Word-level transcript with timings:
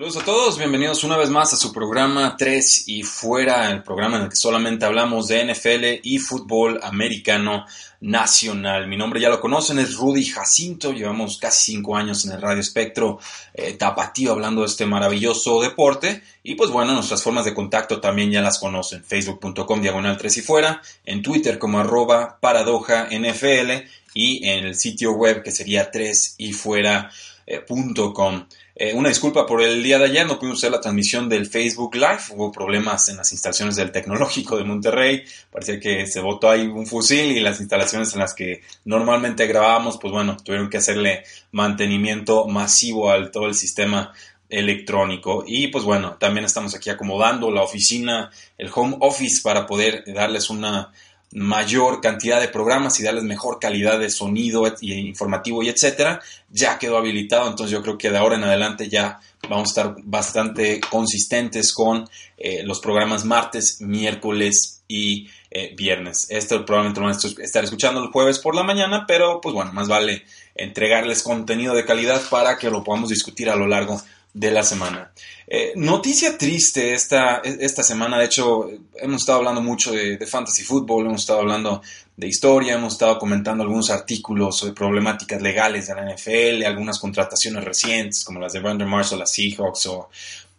Saludos 0.00 0.22
a 0.22 0.24
todos, 0.24 0.56
bienvenidos 0.56 1.04
una 1.04 1.18
vez 1.18 1.28
más 1.28 1.52
a 1.52 1.58
su 1.58 1.74
programa 1.74 2.34
3 2.38 2.84
y 2.88 3.02
fuera, 3.02 3.70
el 3.70 3.82
programa 3.82 4.16
en 4.16 4.22
el 4.22 4.28
que 4.30 4.36
solamente 4.36 4.86
hablamos 4.86 5.28
de 5.28 5.44
NFL 5.44 6.00
y 6.02 6.16
fútbol 6.16 6.80
americano 6.82 7.66
nacional. 8.00 8.88
Mi 8.88 8.96
nombre 8.96 9.20
ya 9.20 9.28
lo 9.28 9.42
conocen, 9.42 9.78
es 9.78 9.96
Rudy 9.96 10.24
Jacinto, 10.24 10.92
llevamos 10.92 11.36
casi 11.36 11.72
5 11.72 11.96
años 11.96 12.24
en 12.24 12.32
el 12.32 12.40
Radio 12.40 12.62
Espectro 12.62 13.18
eh, 13.52 13.74
tapatío 13.74 14.32
hablando 14.32 14.62
de 14.62 14.68
este 14.68 14.86
maravilloso 14.86 15.60
deporte 15.60 16.22
y 16.42 16.54
pues 16.54 16.70
bueno, 16.70 16.94
nuestras 16.94 17.22
formas 17.22 17.44
de 17.44 17.52
contacto 17.52 18.00
también 18.00 18.30
ya 18.30 18.40
las 18.40 18.58
conocen, 18.58 19.04
facebook.com 19.04 19.82
diagonal 19.82 20.16
3 20.16 20.34
y 20.34 20.40
fuera, 20.40 20.80
en 21.04 21.20
Twitter 21.20 21.58
como 21.58 21.78
arroba 21.78 22.38
paradoja 22.40 23.08
NFL 23.10 23.86
y 24.14 24.48
en 24.48 24.64
el 24.64 24.76
sitio 24.76 25.12
web 25.12 25.42
que 25.42 25.50
sería 25.50 25.90
3 25.90 26.36
y 26.38 26.54
fuera.com. 26.54 27.10
Eh, 27.46 28.59
una 28.94 29.10
disculpa 29.10 29.44
por 29.44 29.60
el 29.60 29.82
día 29.82 29.98
de 29.98 30.06
ayer, 30.06 30.26
no 30.26 30.38
pudimos 30.38 30.58
hacer 30.58 30.70
la 30.70 30.80
transmisión 30.80 31.28
del 31.28 31.46
Facebook 31.46 31.94
Live, 31.96 32.20
hubo 32.34 32.50
problemas 32.50 33.10
en 33.10 33.18
las 33.18 33.30
instalaciones 33.30 33.76
del 33.76 33.92
Tecnológico 33.92 34.56
de 34.56 34.64
Monterrey, 34.64 35.22
parecía 35.52 35.78
que 35.78 36.06
se 36.06 36.20
botó 36.20 36.48
ahí 36.48 36.66
un 36.66 36.86
fusil 36.86 37.30
y 37.30 37.40
las 37.40 37.60
instalaciones 37.60 38.14
en 38.14 38.20
las 38.20 38.32
que 38.32 38.62
normalmente 38.86 39.46
grabábamos, 39.46 39.98
pues 39.98 40.12
bueno, 40.12 40.38
tuvieron 40.42 40.70
que 40.70 40.78
hacerle 40.78 41.24
mantenimiento 41.52 42.46
masivo 42.46 43.10
al 43.10 43.30
todo 43.30 43.48
el 43.48 43.54
sistema 43.54 44.14
electrónico. 44.48 45.44
Y 45.46 45.68
pues 45.68 45.84
bueno, 45.84 46.16
también 46.18 46.46
estamos 46.46 46.74
aquí 46.74 46.88
acomodando 46.88 47.50
la 47.50 47.62
oficina, 47.62 48.30
el 48.56 48.70
home 48.74 48.96
office 49.00 49.42
para 49.42 49.66
poder 49.66 50.04
darles 50.06 50.48
una 50.48 50.90
mayor 51.32 52.00
cantidad 52.00 52.40
de 52.40 52.48
programas 52.48 52.98
y 52.98 53.04
darles 53.04 53.24
mejor 53.24 53.58
calidad 53.60 53.98
de 53.98 54.10
sonido 54.10 54.64
y 54.80 54.92
informativo 54.94 55.62
y 55.62 55.68
etcétera, 55.68 56.20
ya 56.50 56.78
quedó 56.78 56.96
habilitado. 56.96 57.48
Entonces 57.48 57.72
yo 57.72 57.82
creo 57.82 57.96
que 57.96 58.10
de 58.10 58.18
ahora 58.18 58.36
en 58.36 58.44
adelante 58.44 58.88
ya 58.88 59.20
vamos 59.48 59.68
a 59.68 59.70
estar 59.70 59.96
bastante 60.02 60.80
consistentes 60.80 61.72
con 61.72 62.08
eh, 62.36 62.62
los 62.64 62.80
programas 62.80 63.24
martes, 63.24 63.80
miércoles 63.80 64.82
y 64.88 65.28
eh, 65.50 65.74
viernes. 65.76 66.26
Esto 66.30 66.64
probablemente 66.64 67.00
lo 67.00 67.06
van 67.06 67.16
a 67.16 67.42
estar 67.42 67.64
escuchando 67.64 68.02
el 68.02 68.10
jueves 68.10 68.38
por 68.38 68.54
la 68.54 68.64
mañana, 68.64 69.04
pero 69.06 69.40
pues 69.40 69.54
bueno, 69.54 69.72
más 69.72 69.88
vale 69.88 70.24
entregarles 70.54 71.22
contenido 71.22 71.74
de 71.74 71.84
calidad 71.84 72.20
para 72.28 72.58
que 72.58 72.70
lo 72.70 72.82
podamos 72.82 73.08
discutir 73.08 73.48
a 73.50 73.56
lo 73.56 73.66
largo 73.66 74.00
de 74.32 74.50
la 74.50 74.62
semana. 74.62 75.12
Eh, 75.46 75.72
noticia 75.74 76.38
triste 76.38 76.94
esta, 76.94 77.38
esta 77.38 77.82
semana, 77.82 78.18
de 78.18 78.26
hecho, 78.26 78.70
hemos 78.96 79.22
estado 79.22 79.38
hablando 79.38 79.60
mucho 79.60 79.92
de, 79.92 80.24
fantasy 80.26 80.62
fútbol, 80.62 81.06
hemos 81.06 81.22
estado 81.22 81.40
hablando 81.40 81.82
de 82.16 82.28
historia, 82.28 82.74
hemos 82.74 82.92
estado 82.92 83.18
comentando 83.18 83.64
algunos 83.64 83.90
artículos 83.90 84.58
sobre 84.58 84.74
problemáticas 84.74 85.42
legales 85.42 85.88
de 85.88 85.94
la 85.94 86.14
NFL, 86.14 86.64
algunas 86.64 86.98
contrataciones 86.98 87.64
recientes, 87.64 88.24
como 88.24 88.38
las 88.38 88.52
de 88.52 88.60
Brandon 88.60 88.88
Marshall 88.88 89.22
a 89.22 89.26
Seahawks 89.26 89.86
o 89.86 90.08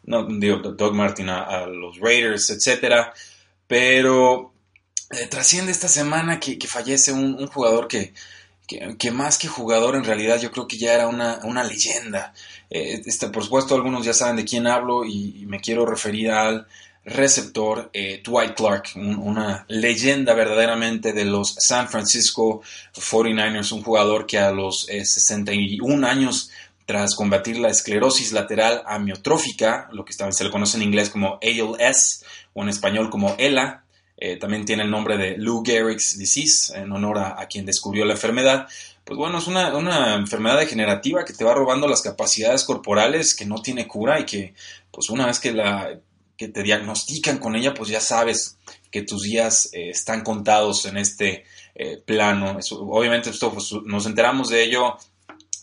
no, 0.04 0.26
digo, 0.26 0.58
Doug 0.58 0.94
Martin 0.94 1.30
a, 1.30 1.66
los 1.68 2.00
Raiders, 2.00 2.50
etcétera. 2.50 3.14
Pero 3.68 4.54
eh, 5.12 5.28
trasciende 5.28 5.72
esta 5.72 5.88
semana 5.88 6.40
que, 6.40 6.58
fallece 6.68 7.14
un, 7.14 7.48
jugador 7.48 7.88
que, 7.88 8.14
que, 8.98 9.12
más 9.12 9.38
que 9.38 9.48
jugador 9.48 9.96
en 9.96 10.04
realidad 10.04 10.40
yo 10.40 10.52
creo 10.52 10.68
que 10.68 10.78
ya 10.78 10.94
era 10.94 11.08
una, 11.08 11.40
una 11.44 11.64
leyenda. 11.64 12.34
Eh, 12.70 13.02
este, 13.06 13.28
por 13.30 13.44
supuesto, 13.44 13.76
algunos 13.76 14.06
ya 14.06 14.14
saben 14.14 14.38
de 14.38 14.46
quién 14.46 14.68
hablo 14.68 15.04
y, 15.06 15.46
me 15.48 15.60
quiero 15.60 15.86
referir 15.86 16.32
al 16.32 16.68
receptor 17.04 17.90
eh, 17.94 18.22
Dwight 18.24 18.54
Clark, 18.54 18.92
una 18.96 19.66
leyenda 19.68 20.34
verdaderamente 20.36 21.14
de 21.14 21.26
los 21.26 21.56
San 21.58 21.90
Francisco 21.90 22.62
49ers, 22.94 23.72
un 23.72 23.82
jugador 23.82 24.28
que 24.28 24.38
a 24.38 24.52
los 24.52 24.86
61 24.86 26.08
eh, 26.08 26.10
años 26.10 26.52
tras 26.86 27.16
combatir 27.16 27.58
la 27.58 27.70
esclerosis 27.70 28.32
lateral 28.34 28.84
amiotrófica, 28.86 29.90
lo 29.92 30.06
que 30.06 30.14
se 30.14 30.44
le 30.44 30.52
conoce 30.52 30.78
en 30.78 30.84
inglés 30.84 31.10
como 31.10 31.40
ALS 31.42 32.24
o 32.54 32.64
en 32.64 32.70
español 32.70 33.10
como 33.10 33.36
ELA, 33.38 33.81
también 34.40 34.66
tiene 34.66 34.84
el 34.84 34.92
nombre 34.92 35.18
de 35.18 35.36
Lou 35.38 35.64
Gehrig's 35.66 36.18
disease 36.18 36.78
en 36.78 36.92
honor 36.92 37.18
a 37.18 37.46
quien 37.48 37.66
descubrió 37.66 38.06
la 38.06 38.14
enfermedad 38.14 38.68
pues 39.04 39.18
bueno, 39.18 39.40
es 39.40 39.48
una, 39.48 40.16
enfermedad 40.16 40.60
degenerativa 40.60 41.26
que 41.26 41.34
te 41.34 41.44
va 41.44 41.54
robando 41.54 41.88
las 41.88 42.02
capacidades 42.02 42.64
corporales, 42.64 43.34
que 43.34 43.46
no 43.46 43.62
tiene 43.62 43.88
cura 43.88 44.20
y 44.20 44.26
que, 44.26 44.54
pues 44.92 45.10
una 45.10 45.26
vez 45.26 45.40
que, 45.40 45.52
la, 45.52 46.00
que 46.38 46.48
te 46.48 46.64
diagnostican 46.64 47.40
con 47.40 47.56
ella, 47.56 47.74
pues 47.74 47.90
ya 47.90 48.00
sabes 48.00 48.58
que 48.92 49.02
tus 49.02 49.24
días 49.24 49.70
eh, 49.74 49.90
están 49.90 50.22
contados 50.22 50.86
en 50.86 50.98
este 50.98 51.46
eh, 51.76 51.98
plano. 51.98 52.58
obviamente 52.72 53.32
esto, 53.32 53.52
pues, 53.52 53.72
nos 53.86 54.06
enteramos 54.06 54.50
de 54.50 54.64
ello 54.64 54.98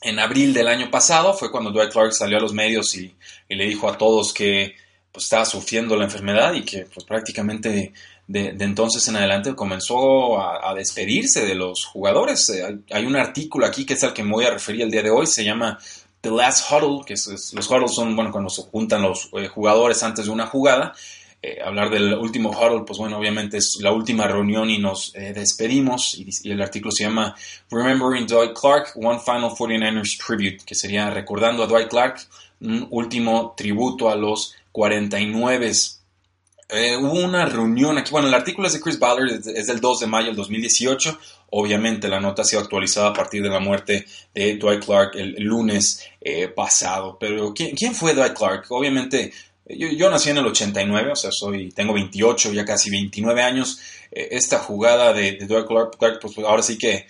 en 0.02 0.18
abril 0.18 0.52
del 0.52 0.68
año 0.68 0.90
pasado, 0.90 1.32
fue 1.32 1.50
cuando 1.50 1.70
Dwight 1.70 1.92
Clark 1.92 2.12
salió 2.12 2.38
a 2.38 2.40
los 2.40 2.52
medios 2.52 2.94
y, 2.96 3.14
y 3.48 3.54
le 3.54 3.66
dijo 3.66 3.88
a 3.88 3.96
todos 3.96 4.32
que 4.32 4.74
pues, 5.12 5.24
estaba 5.24 5.44
sufriendo 5.44 5.96
la 5.96 6.04
enfermedad 6.04 6.54
y 6.54 6.62
que 6.64 6.86
pues, 6.92 7.06
prácticamente 7.06 7.92
de, 8.28 8.54
entonces 8.60 9.08
en 9.08 9.16
adelante 9.16 9.54
comenzó 9.54 10.38
a, 10.38 10.74
despedirse 10.74 11.46
de 11.46 11.54
los 11.54 11.86
jugadores. 11.86 12.48
Eh, 12.50 12.78
hay, 12.90 13.06
un 13.06 13.16
artículo 13.16 13.66
aquí 13.66 13.86
que 13.86 13.94
es 13.94 14.04
al 14.04 14.12
que 14.12 14.22
me 14.22 14.32
voy 14.32 14.44
a 14.44 14.50
referir 14.50 14.82
el 14.82 14.90
día 14.90 15.02
de 15.02 15.10
hoy, 15.10 15.26
se 15.26 15.44
llama 15.44 15.78
The 16.20 16.30
Last 16.30 16.70
Huddle, 16.70 17.04
que 17.06 17.14
es, 17.14 17.52
los 17.54 17.70
huddles 17.70 17.94
son 17.94 18.14
bueno, 18.14 18.30
cuando 18.30 18.50
se 18.50 18.62
juntan 18.62 19.02
los 19.02 19.30
eh, 19.32 19.48
jugadores 19.48 20.02
antes 20.02 20.26
de 20.26 20.30
una 20.30 20.46
jugada. 20.46 20.92
Eh, 21.40 21.58
hablar 21.64 21.88
del 21.88 22.14
último 22.14 22.50
huddle, 22.50 22.84
pues 22.86 22.98
bueno, 22.98 23.16
obviamente 23.16 23.58
es 23.58 23.78
la 23.80 23.92
última 23.92 24.26
reunión 24.26 24.68
y 24.68 24.78
nos 24.78 25.12
despedimos. 25.14 26.18
Y, 26.18 26.50
el 26.50 26.60
artículo 26.60 26.92
se 26.92 27.04
llama 27.04 27.34
Remembering 27.70 28.26
Dwight 28.26 28.52
Clark, 28.52 28.92
One 28.96 29.20
Final 29.20 29.50
49ers 29.52 30.18
Tribute, 30.18 30.64
que 30.66 30.74
sería 30.74 31.08
recordando 31.08 31.62
a 31.62 31.66
Dwight 31.66 31.88
Clark, 31.88 32.20
un 32.60 32.88
último 32.90 33.54
tributo 33.56 34.10
a 34.10 34.16
los 34.16 34.54
49 34.72 35.72
eh, 36.70 36.96
hubo 36.98 37.24
una 37.24 37.46
reunión 37.46 37.96
aquí, 37.96 38.10
bueno, 38.10 38.28
el 38.28 38.34
artículo 38.34 38.66
es 38.66 38.74
de 38.74 38.80
Chris 38.80 38.98
Ballard, 38.98 39.30
es, 39.30 39.66
del 39.66 39.80
2 39.80 40.00
de 40.00 40.06
mayo 40.06 40.26
del 40.26 40.36
2018. 40.36 41.18
Obviamente 41.50 42.08
la 42.08 42.20
nota 42.20 42.42
ha 42.42 42.44
sido 42.44 42.60
actualizada 42.60 43.08
a 43.08 43.12
partir 43.14 43.42
de 43.42 43.48
la 43.48 43.58
muerte 43.58 44.04
de 44.34 44.56
Dwight 44.56 44.84
Clark 44.84 45.12
el, 45.14 45.42
lunes 45.42 46.04
eh, 46.20 46.48
pasado. 46.48 47.16
Pero 47.18 47.54
¿quién, 47.54 47.74
¿quién, 47.74 47.94
fue 47.94 48.12
Dwight 48.12 48.34
Clark? 48.34 48.66
Obviamente 48.68 49.32
yo, 49.66 50.10
nací 50.10 50.28
en 50.28 50.38
el 50.38 50.46
89, 50.46 51.12
o 51.12 51.16
sea, 51.16 51.30
soy, 51.32 51.70
tengo 51.72 51.94
28, 51.94 52.52
ya 52.52 52.66
casi 52.66 52.90
29 52.90 53.42
años. 53.42 53.80
Eh, 54.10 54.28
esta 54.32 54.58
jugada 54.58 55.14
de, 55.14 55.38
Dwight 55.38 55.66
Clark, 55.98 56.20
pues 56.20 56.36
ahora 56.38 56.62
sí 56.62 56.76
que 56.76 57.06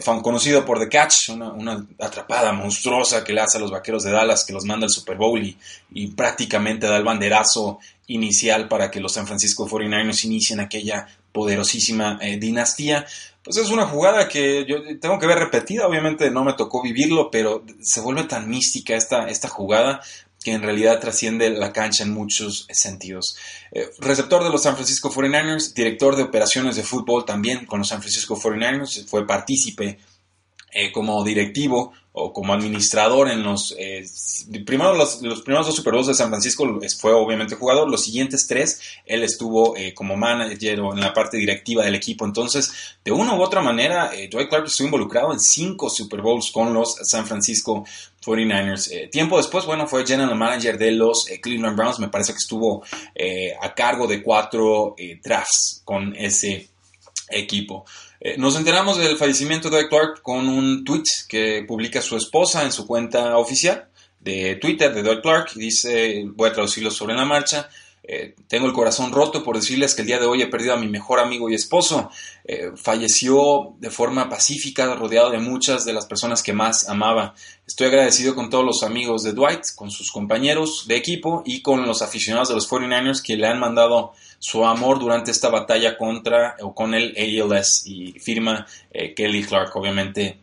fue 0.00 0.22
conocido 0.22 0.64
por 0.64 0.78
The 0.78 0.88
Catch, 0.88 1.30
una, 1.30 1.84
atrapada 1.98 2.52
monstruosa 2.52 3.24
que 3.24 3.32
le 3.32 3.40
hace 3.40 3.58
a 3.58 3.60
los 3.60 3.70
vaqueros 3.70 4.04
de 4.04 4.12
Dallas, 4.12 4.44
que 4.44 4.52
los 4.52 4.64
manda 4.64 4.86
al 4.86 4.90
Super 4.90 5.16
Bowl 5.16 5.42
y 5.92 6.06
prácticamente 6.08 6.86
da 6.86 6.96
el 6.96 7.04
banderazo 7.04 7.80
inicial 8.06 8.68
para 8.68 8.90
que 8.90 9.00
los 9.00 9.12
San 9.12 9.26
Francisco 9.26 9.68
49ers 9.68 10.24
inicien 10.24 10.60
aquella 10.60 11.06
poderosísima 11.32 12.18
eh, 12.20 12.38
dinastía. 12.38 13.06
Pues 13.42 13.56
es 13.58 13.70
una 13.70 13.86
jugada 13.86 14.28
que 14.28 14.64
yo 14.66 14.98
tengo 14.98 15.18
que 15.18 15.26
ver 15.26 15.38
repetida, 15.38 15.86
obviamente 15.86 16.30
no 16.30 16.44
me 16.44 16.54
tocó 16.54 16.82
vivirlo, 16.82 17.30
pero 17.30 17.64
se 17.80 18.00
vuelve 18.00 18.24
tan 18.24 18.48
mística 18.48 18.94
esta, 18.94 19.28
esta 19.28 19.48
jugada 19.48 20.00
que 20.42 20.52
en 20.52 20.62
realidad 20.62 21.00
trasciende 21.00 21.50
la 21.50 21.72
cancha 21.72 22.04
en 22.04 22.12
muchos 22.12 22.66
sentidos. 22.70 23.36
Eh, 23.72 23.88
receptor 23.98 24.44
de 24.44 24.50
los 24.50 24.62
San 24.62 24.74
Francisco 24.74 25.10
49ers, 25.10 25.72
director 25.72 26.16
de 26.16 26.22
operaciones 26.22 26.76
de 26.76 26.82
fútbol 26.82 27.24
también 27.24 27.64
con 27.66 27.78
los 27.78 27.88
San 27.88 28.00
Francisco 28.00 28.36
49ers, 28.36 29.06
fue 29.06 29.26
partícipe 29.26 29.98
eh, 30.72 30.92
como 30.92 31.24
directivo 31.24 31.92
o 32.16 32.32
como 32.32 32.54
administrador 32.54 33.28
en 33.28 33.42
los 33.42 33.74
eh, 33.76 34.06
primero 34.64 34.94
los, 34.94 35.16
primeros 35.42 35.66
dos 35.66 35.74
Super 35.74 35.94
Bowls 35.94 36.06
de 36.06 36.14
San 36.14 36.28
Francisco 36.28 36.78
fue 36.96 37.12
obviamente 37.12 37.56
jugador, 37.56 37.90
los 37.90 38.04
siguientes 38.04 38.46
tres 38.46 38.80
él 39.04 39.24
estuvo 39.24 39.76
eh, 39.76 39.92
como 39.94 40.16
manager 40.16 40.80
o 40.80 40.92
en 40.92 41.00
la 41.00 41.12
parte 41.12 41.38
directiva 41.38 41.84
del 41.84 41.96
equipo, 41.96 42.24
entonces 42.24 42.72
de 43.04 43.10
una 43.10 43.34
u 43.34 43.42
otra 43.42 43.60
manera 43.60 44.12
Dwight 44.30 44.48
Clark 44.48 44.66
estuvo 44.66 44.86
involucrado 44.86 45.32
en 45.32 45.40
cinco 45.40 45.90
Super 45.90 46.22
Bowls 46.22 46.52
con 46.52 46.72
los 46.72 46.94
San 47.02 47.26
Francisco 47.26 47.84
49ers. 48.24 49.10
tiempo 49.10 49.36
después, 49.36 49.66
bueno, 49.66 49.88
fue 49.88 50.06
general 50.06 50.36
manager 50.36 50.78
de 50.78 50.92
los 50.92 51.26
Cleveland 51.42 51.76
Browns, 51.76 51.98
me 51.98 52.08
parece 52.08 52.32
que 52.32 52.38
estuvo 52.38 52.84
a 53.60 53.74
cargo 53.74 54.06
de 54.06 54.22
cuatro 54.22 54.94
drafts 55.20 55.82
con 55.84 56.14
ese 56.14 56.73
equipo. 57.34 57.84
Eh, 58.20 58.36
nos 58.38 58.56
enteramos 58.56 58.98
del 58.98 59.16
fallecimiento 59.16 59.70
de 59.70 59.88
Clark 59.88 60.22
con 60.22 60.48
un 60.48 60.84
tweet 60.84 61.04
que 61.28 61.64
publica 61.66 62.00
su 62.00 62.16
esposa 62.16 62.64
en 62.64 62.72
su 62.72 62.86
cuenta 62.86 63.36
oficial 63.36 63.88
de 64.20 64.56
Twitter 64.56 64.94
de 64.94 65.02
Dwight 65.02 65.22
Clark. 65.22 65.52
Dice, 65.54 66.24
voy 66.28 66.48
a 66.48 66.52
traducirlo 66.52 66.90
sobre 66.90 67.14
la 67.14 67.24
marcha, 67.24 67.68
eh, 68.06 68.34
tengo 68.48 68.66
el 68.66 68.74
corazón 68.74 69.12
roto 69.12 69.42
por 69.42 69.56
decirles 69.56 69.94
que 69.94 70.02
el 70.02 70.08
día 70.08 70.18
de 70.18 70.26
hoy 70.26 70.42
he 70.42 70.46
perdido 70.46 70.74
a 70.74 70.76
mi 70.76 70.88
mejor 70.88 71.20
amigo 71.20 71.48
y 71.48 71.54
esposo. 71.54 72.10
Eh, 72.44 72.72
falleció 72.76 73.74
de 73.78 73.90
forma 73.90 74.28
pacífica, 74.28 74.94
rodeado 74.94 75.30
de 75.30 75.38
muchas 75.38 75.86
de 75.86 75.94
las 75.94 76.04
personas 76.04 76.42
que 76.42 76.52
más 76.52 76.88
amaba. 76.88 77.34
Estoy 77.66 77.86
agradecido 77.86 78.34
con 78.34 78.50
todos 78.50 78.64
los 78.64 78.82
amigos 78.82 79.22
de 79.22 79.32
Dwight, 79.32 79.74
con 79.74 79.90
sus 79.90 80.12
compañeros 80.12 80.84
de 80.86 80.96
equipo 80.96 81.42
y 81.46 81.62
con 81.62 81.86
los 81.86 82.02
aficionados 82.02 82.48
de 82.48 82.54
los 82.54 82.70
49ers 82.70 83.22
que 83.22 83.36
le 83.36 83.46
han 83.46 83.58
mandado 83.58 84.12
su 84.38 84.66
amor 84.66 84.98
durante 84.98 85.30
esta 85.30 85.48
batalla 85.48 85.96
contra 85.96 86.56
o 86.60 86.74
con 86.74 86.92
el 86.92 87.14
ALS 87.16 87.86
y 87.86 88.12
firma 88.20 88.66
eh, 88.90 89.14
Kelly 89.14 89.44
Clark, 89.44 89.74
obviamente 89.76 90.38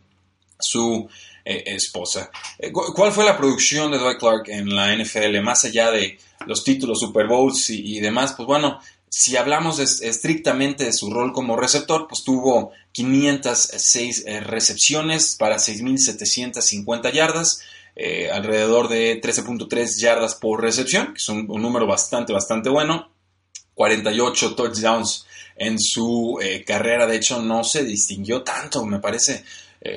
su 0.58 1.08
esposa. 1.44 2.30
¿Cuál 2.72 3.12
fue 3.12 3.24
la 3.24 3.36
producción 3.36 3.90
de 3.90 3.98
Dwight 3.98 4.18
Clark 4.18 4.48
en 4.48 4.74
la 4.74 4.94
NFL 4.96 5.40
más 5.42 5.64
allá 5.64 5.90
de 5.90 6.18
los 6.46 6.64
títulos 6.64 7.00
Super 7.00 7.26
Bowls 7.26 7.70
y, 7.70 8.00
demás, 8.00 8.34
pues 8.36 8.46
bueno, 8.46 8.80
si 9.08 9.36
hablamos 9.36 9.78
estrictamente 9.78 10.84
de 10.84 10.92
su 10.92 11.10
rol 11.10 11.32
como 11.32 11.56
receptor, 11.56 12.06
pues 12.08 12.24
tuvo 12.24 12.72
506 12.92 14.24
eh, 14.26 14.40
recepciones 14.40 15.36
para 15.38 15.56
6.750 15.56 17.12
yardas, 17.12 17.62
eh, 17.94 18.30
alrededor 18.30 18.88
de 18.88 19.20
13.3 19.20 19.98
yardas 19.98 20.34
por 20.34 20.62
recepción, 20.62 21.08
que 21.08 21.18
es 21.18 21.28
un, 21.28 21.46
número 21.46 21.86
bastante, 21.86 22.32
bastante 22.32 22.70
bueno. 22.70 23.10
48 23.74 24.54
touchdowns 24.54 25.26
en 25.56 25.78
su 25.78 26.38
eh, 26.42 26.62
carrera, 26.64 27.06
de 27.06 27.16
hecho 27.16 27.40
no 27.40 27.64
se 27.64 27.84
distinguió 27.84 28.42
tanto, 28.42 28.84
me 28.84 28.98
parece, 28.98 29.44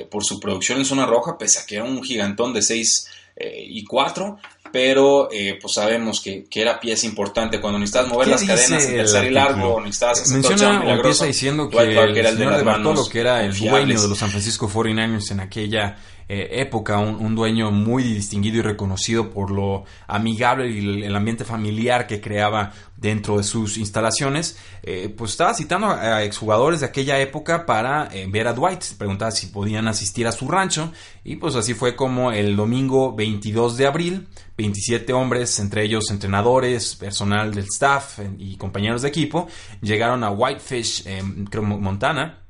por 0.09 0.23
su 0.23 0.39
producción 0.39 0.79
en 0.79 0.85
zona 0.85 1.05
roja, 1.05 1.37
pese 1.37 1.59
a 1.59 1.65
que 1.65 1.75
era 1.75 1.83
un 1.83 2.03
gigantón 2.03 2.53
de 2.53 2.61
6 2.61 3.07
y 3.37 3.83
4, 3.83 4.37
pero 4.75 5.29
eh, 5.31 5.57
pues 5.61 5.73
sabemos 5.75 6.19
que, 6.19 6.43
que, 6.49 6.61
era 6.61 6.79
pieza 6.79 7.05
importante 7.05 7.61
cuando 7.61 7.79
necesitas 7.79 8.09
mover 8.09 8.27
las 8.27 8.43
cadenas 8.43 8.85
en 8.85 8.97
tercer 8.97 9.25
y 9.25 9.29
largo, 9.29 9.79
necesitas 9.79 10.21
hacer 10.21 10.37
Menciona 10.37 10.81
o 10.81 10.89
empieza 10.89 11.25
diciendo 11.25 11.69
que 11.69 11.77
el, 11.77 12.17
el 12.17 12.37
señor 12.37 12.57
de, 12.57 12.63
Bartolo, 12.63 13.07
que 13.07 13.19
era 13.21 13.45
el 13.45 13.57
dueño 13.57 14.01
de 14.01 14.07
los 14.09 14.17
San 14.17 14.29
Francisco 14.29 14.69
49ers 14.69 15.31
en 15.31 15.39
aquella 15.39 15.95
eh, 16.27 16.61
época, 16.61 16.97
un, 16.97 17.35
dueño 17.35 17.69
muy 17.69 18.01
distinguido 18.01 18.57
y 18.57 18.61
reconocido 18.61 19.29
por 19.29 19.51
lo 19.51 19.83
amigable 20.07 20.69
y 20.69 21.03
el, 21.03 21.15
ambiente 21.15 21.45
familiar 21.45 22.07
que 22.07 22.19
creaba 22.19 22.73
dentro 22.97 23.37
de 23.37 23.43
sus 23.43 23.77
instalaciones, 23.77 24.57
eh, 24.81 25.13
pues 25.15 25.31
estaba 25.31 25.53
citando 25.53 25.87
a, 25.87 26.23
exjugadores 26.23 26.79
de 26.79 26.87
aquella 26.87 27.19
época 27.19 27.67
para 27.67 28.09
eh, 28.11 28.25
ver 28.27 28.47
a 28.47 28.53
Dwight, 28.53 28.83
preguntaba 28.97 29.29
si 29.29 29.47
podían 29.47 29.87
asistir 29.87 30.25
a 30.25 30.31
su 30.31 30.47
rancho 30.47 30.91
y 31.23 31.35
pues 31.35 31.55
así 31.55 31.75
fue 31.75 31.95
como 31.95 32.31
el 32.31 32.55
domingo 32.55 33.13
22 33.15 33.77
de 33.77 33.85
abril, 33.85 34.27
27 34.57 35.13
hombres, 35.13 35.59
entre 35.59 35.83
ellos 35.83 36.09
entrenadores, 36.09 36.95
personal 36.95 37.53
del 37.53 37.65
staff 37.65 38.19
y 38.39 38.55
compañeros 38.55 39.03
de 39.03 39.09
equipo, 39.09 39.47
llegaron 39.81 40.23
a 40.23 40.31
Whitefish, 40.31 41.03
creo 41.51 41.63
Montana, 41.63 42.44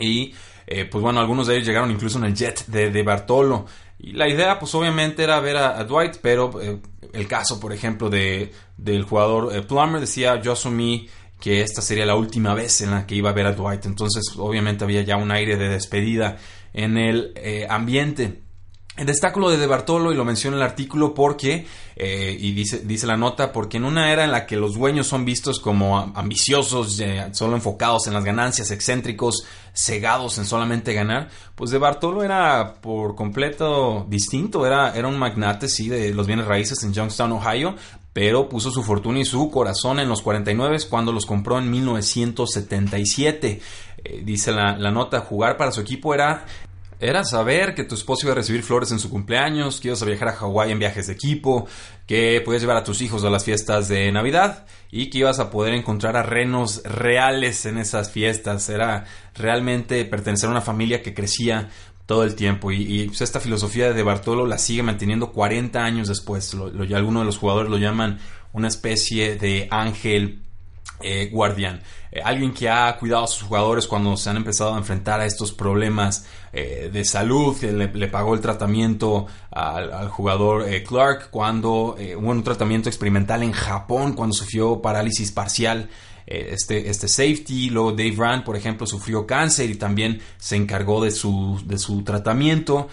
y 0.00 0.34
eh, 0.72 0.84
pues 0.84 1.02
bueno, 1.02 1.18
algunos 1.18 1.48
de 1.48 1.56
ellos 1.56 1.66
llegaron 1.66 1.90
incluso 1.90 2.18
en 2.18 2.24
el 2.24 2.34
jet 2.34 2.64
de, 2.66 3.02
Bartolo. 3.02 3.66
Y 3.98 4.12
la 4.12 4.28
idea, 4.28 4.56
pues 4.58 4.72
obviamente 4.76 5.24
era 5.24 5.40
ver 5.40 5.56
a, 5.56 5.82
Dwight, 5.82 6.18
pero 6.22 6.60
eh, 6.62 6.78
el 7.12 7.26
caso, 7.26 7.58
por 7.58 7.72
ejemplo, 7.72 8.08
de, 8.08 8.52
del 8.76 9.02
jugador 9.02 9.54
eh, 9.54 9.62
Plummer 9.62 10.00
decía, 10.00 10.40
yo 10.40 10.52
asumí 10.52 11.08
que 11.40 11.62
esta 11.62 11.82
sería 11.82 12.06
la 12.06 12.14
última 12.14 12.54
vez 12.54 12.82
en 12.82 12.92
la 12.92 13.04
que 13.04 13.16
iba 13.16 13.30
a 13.30 13.32
ver 13.32 13.46
a 13.46 13.52
Dwight. 13.52 13.84
Entonces, 13.86 14.22
obviamente 14.36 14.84
había 14.84 15.02
ya 15.02 15.16
un 15.16 15.32
aire 15.32 15.56
de 15.56 15.68
despedida 15.68 16.38
en 16.72 16.96
el 16.96 17.34
ambiente. 17.68 18.42
Destaco 18.96 19.40
lo 19.40 19.50
de 19.50 19.56
De 19.56 19.66
Bartolo 19.66 20.12
y 20.12 20.16
lo 20.16 20.24
menciono 20.24 20.56
en 20.56 20.62
el 20.62 20.68
artículo 20.68 21.14
porque, 21.14 21.66
eh, 21.96 22.36
y 22.38 22.52
dice, 22.52 22.80
dice 22.84 23.06
la 23.06 23.16
nota, 23.16 23.50
porque 23.52 23.78
en 23.78 23.84
una 23.84 24.12
era 24.12 24.24
en 24.24 24.32
la 24.32 24.44
que 24.46 24.56
los 24.56 24.74
dueños 24.74 25.06
son 25.06 25.24
vistos 25.24 25.58
como 25.58 25.98
ambiciosos, 26.14 27.00
solo 27.32 27.56
enfocados 27.56 28.08
en 28.08 28.14
las 28.14 28.24
ganancias, 28.24 28.70
excéntricos, 28.70 29.44
cegados 29.72 30.36
en 30.38 30.44
solamente 30.44 30.92
ganar, 30.92 31.30
pues 31.54 31.70
De 31.70 31.78
Bartolo 31.78 32.22
era 32.22 32.74
por 32.82 33.14
completo 33.14 34.06
distinto, 34.08 34.66
era, 34.66 34.94
era 34.94 35.08
un 35.08 35.18
magnate, 35.18 35.68
sí, 35.68 35.88
de 35.88 36.12
los 36.12 36.26
bienes 36.26 36.46
raíces 36.46 36.82
en 36.82 36.92
Youngstown, 36.92 37.32
Ohio, 37.32 37.76
pero 38.12 38.48
puso 38.48 38.70
su 38.70 38.82
fortuna 38.82 39.20
y 39.20 39.24
su 39.24 39.50
corazón 39.50 40.00
en 40.00 40.08
los 40.08 40.20
49 40.20 40.78
cuando 40.90 41.12
los 41.12 41.26
compró 41.26 41.58
en 41.58 41.70
1977. 41.70 43.60
Eh, 44.02 44.22
dice 44.24 44.52
la, 44.52 44.76
la, 44.76 44.90
nota, 44.90 45.20
jugar 45.20 45.56
para 45.56 45.70
su 45.70 45.80
equipo 45.80 46.12
era 46.12 46.44
era 47.00 47.24
saber 47.24 47.74
que 47.74 47.84
tu 47.84 47.94
esposo 47.94 48.26
iba 48.26 48.32
a 48.32 48.36
recibir 48.36 48.62
flores 48.62 48.92
en 48.92 48.98
su 48.98 49.08
cumpleaños, 49.08 49.80
que 49.80 49.88
ibas 49.88 50.02
a 50.02 50.04
viajar 50.04 50.28
a 50.28 50.32
Hawái 50.32 50.70
en 50.70 50.78
viajes 50.78 51.06
de 51.06 51.14
equipo, 51.14 51.66
que 52.06 52.42
podías 52.44 52.60
llevar 52.60 52.76
a 52.76 52.84
tus 52.84 53.00
hijos 53.00 53.24
a 53.24 53.30
las 53.30 53.44
fiestas 53.44 53.88
de 53.88 54.12
Navidad 54.12 54.66
y 54.90 55.08
que 55.08 55.18
ibas 55.18 55.38
a 55.38 55.50
poder 55.50 55.72
encontrar 55.72 56.16
a 56.16 56.22
renos 56.22 56.82
reales 56.84 57.64
en 57.64 57.78
esas 57.78 58.10
fiestas. 58.10 58.68
Era 58.68 59.04
realmente 59.34 60.04
pertenecer 60.04 60.48
a 60.48 60.52
una 60.52 60.60
familia 60.60 61.02
que 61.02 61.14
crecía 61.14 61.70
todo 62.04 62.24
el 62.24 62.34
tiempo 62.34 62.70
y, 62.72 63.06
pues, 63.06 63.20
esta 63.20 63.40
filosofía 63.40 63.92
de 63.92 64.02
Bartolo 64.02 64.44
la 64.44 64.58
sigue 64.58 64.82
manteniendo 64.82 65.32
40 65.32 65.82
años 65.82 66.08
después. 66.08 66.52
Lo, 66.54 66.66
algunos 66.66 67.22
de 67.22 67.26
los 67.26 67.38
jugadores 67.38 67.70
lo 67.70 67.78
llaman 67.78 68.18
una 68.52 68.68
especie 68.68 69.36
de 69.36 69.68
ángel 69.70 70.42
eh, 71.02 71.30
guardián. 71.32 71.80
Eh, 72.12 72.20
alguien 72.22 72.52
que 72.52 72.68
ha 72.68 72.96
cuidado 72.98 73.24
a 73.24 73.26
sus 73.26 73.42
jugadores 73.42 73.86
cuando 73.86 74.16
se 74.16 74.28
han 74.28 74.36
empezado 74.36 74.74
a 74.74 74.78
enfrentar 74.78 75.20
a 75.20 75.26
estos 75.26 75.52
problemas 75.52 76.26
eh, 76.52 76.90
de 76.92 77.04
salud, 77.04 77.56
que 77.58 77.72
le, 77.72 78.08
pagó 78.08 78.34
el 78.34 78.40
tratamiento 78.40 79.26
al, 79.50 80.08
jugador 80.08 80.66
Clark 80.86 81.30
cuando 81.30 81.96
hubo 82.16 82.30
un 82.30 82.42
tratamiento 82.42 82.88
experimental 82.88 83.42
en 83.42 83.52
Japón 83.52 84.12
cuando 84.14 84.34
sufrió 84.34 84.82
parálisis 84.82 85.32
parcial. 85.32 85.88
Este, 86.26 86.88
este 86.88 87.08
safety, 87.08 87.70
luego 87.70 87.90
Dave 87.90 88.14
Rand, 88.16 88.44
por 88.44 88.56
ejemplo, 88.56 88.86
sufrió 88.86 89.26
cáncer 89.26 89.68
y 89.68 89.74
también 89.74 90.20
se 90.38 90.54
encargó 90.54 91.02
de 91.02 91.10
su, 91.10 91.60
de 91.64 91.76
su 91.76 92.04
tratamiento. 92.04 92.88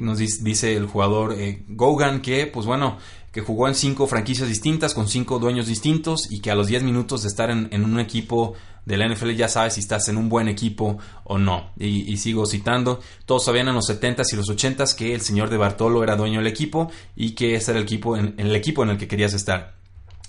nos 0.00 0.18
dice, 0.18 0.74
el 0.74 0.86
jugador 0.86 1.36
Gogan 1.68 2.22
que, 2.22 2.46
pues 2.46 2.64
bueno, 2.64 2.96
que 3.36 3.42
jugó 3.42 3.68
en 3.68 3.74
cinco 3.74 4.06
franquicias 4.06 4.48
distintas 4.48 4.94
con 4.94 5.08
cinco 5.08 5.38
dueños 5.38 5.66
distintos 5.66 6.32
y 6.32 6.40
que 6.40 6.50
a 6.50 6.54
los 6.54 6.68
10 6.68 6.84
minutos 6.84 7.20
de 7.20 7.28
estar 7.28 7.50
en, 7.50 7.84
un 7.84 8.00
equipo 8.00 8.54
de 8.86 8.96
la 8.96 9.06
NFL 9.06 9.32
ya 9.32 9.46
sabes 9.46 9.74
si 9.74 9.80
estás 9.80 10.08
en 10.08 10.16
un 10.16 10.30
buen 10.30 10.48
equipo 10.48 10.96
o 11.24 11.36
no. 11.36 11.68
Y, 11.78 12.16
sigo 12.16 12.46
citando, 12.46 12.98
todos 13.26 13.44
sabían 13.44 13.68
en 13.68 13.74
los 13.74 13.90
70s 13.90 14.32
y 14.32 14.36
los 14.36 14.48
80s 14.48 14.94
que 14.94 15.14
el 15.14 15.20
señor 15.20 15.50
de 15.50 15.58
Bartolo 15.58 16.02
era 16.02 16.16
dueño 16.16 16.38
del 16.38 16.46
equipo 16.46 16.90
y 17.14 17.32
que 17.32 17.56
ese 17.56 17.72
era 17.72 17.80
el 17.80 17.84
equipo 17.84 18.16
en, 18.16 18.36
el 18.38 18.56
equipo 18.56 18.84
en 18.84 18.88
el 18.88 18.96
que 18.96 19.06
querías 19.06 19.34
estar. 19.34 19.74